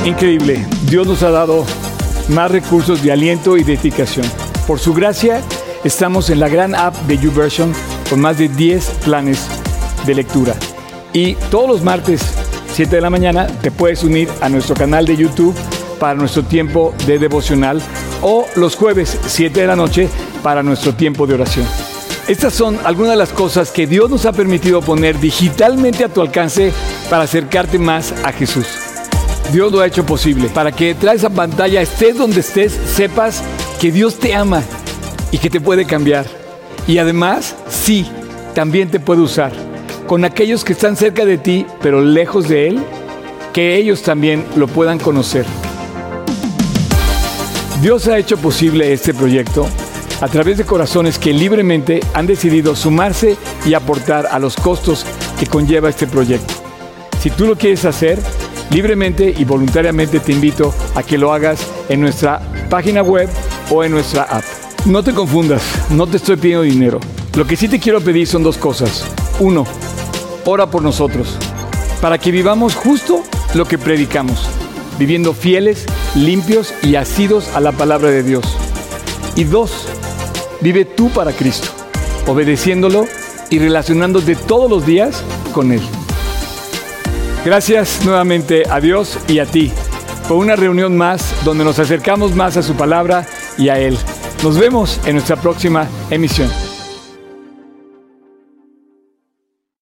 [0.05, 1.65] Increíble, Dios nos ha dado
[2.29, 4.27] más recursos de aliento y dedicación.
[4.67, 5.43] Por su gracia,
[5.85, 7.73] estamos en la gran app de YouVersion
[8.11, 9.47] con más de 10 planes
[10.07, 10.55] de lectura.
[11.13, 12.23] Y todos los martes
[12.73, 15.55] 7 de la mañana, te puedes unir a nuestro canal de YouTube
[15.99, 17.83] para nuestro tiempo de devocional
[18.23, 20.09] o los jueves 7 de la noche
[20.43, 21.67] para nuestro tiempo de oración.
[22.29, 26.21] Estas son algunas de las cosas que Dios nos ha permitido poner digitalmente a tu
[26.21, 26.73] alcance
[27.09, 28.78] para acercarte más a Jesús.
[29.53, 33.43] Dios lo ha hecho posible para que detrás de esa pantalla, estés donde estés, sepas
[33.81, 34.63] que Dios te ama
[35.31, 36.27] y que te puede cambiar.
[36.87, 38.07] Y además, sí,
[38.55, 39.53] también te puede usar
[40.07, 42.79] con aquellos que están cerca de ti, pero lejos de Él,
[43.53, 45.45] que ellos también lo puedan conocer.
[47.83, 49.69] Dios ha hecho posible este proyecto
[50.21, 53.37] a través de corazones que libremente han decidido sumarse
[53.67, 55.05] y aportar a los costos
[55.39, 56.55] que conlleva este proyecto.
[57.21, 58.19] Si tú lo quieres hacer,
[58.71, 63.29] libremente y voluntariamente te invito a que lo hagas en nuestra página web
[63.71, 64.45] o en nuestra app.
[64.87, 67.01] No te confundas, no te estoy pidiendo dinero.
[67.35, 69.05] Lo que sí te quiero pedir son dos cosas.
[69.41, 69.67] Uno,
[70.45, 71.37] ora por nosotros,
[72.01, 73.23] para que vivamos justo
[73.55, 74.49] lo que predicamos,
[74.99, 78.45] viviendo fieles, limpios y asidos a la palabra de Dios.
[79.37, 79.89] Y dos,
[80.61, 81.69] Vive tú para Cristo,
[82.27, 83.07] obedeciéndolo
[83.49, 85.81] y relacionándote todos los días con Él.
[87.45, 89.73] Gracias nuevamente a Dios y a ti
[90.29, 93.27] por una reunión más donde nos acercamos más a su palabra
[93.57, 93.97] y a Él.
[94.43, 96.68] Nos vemos en nuestra próxima emisión.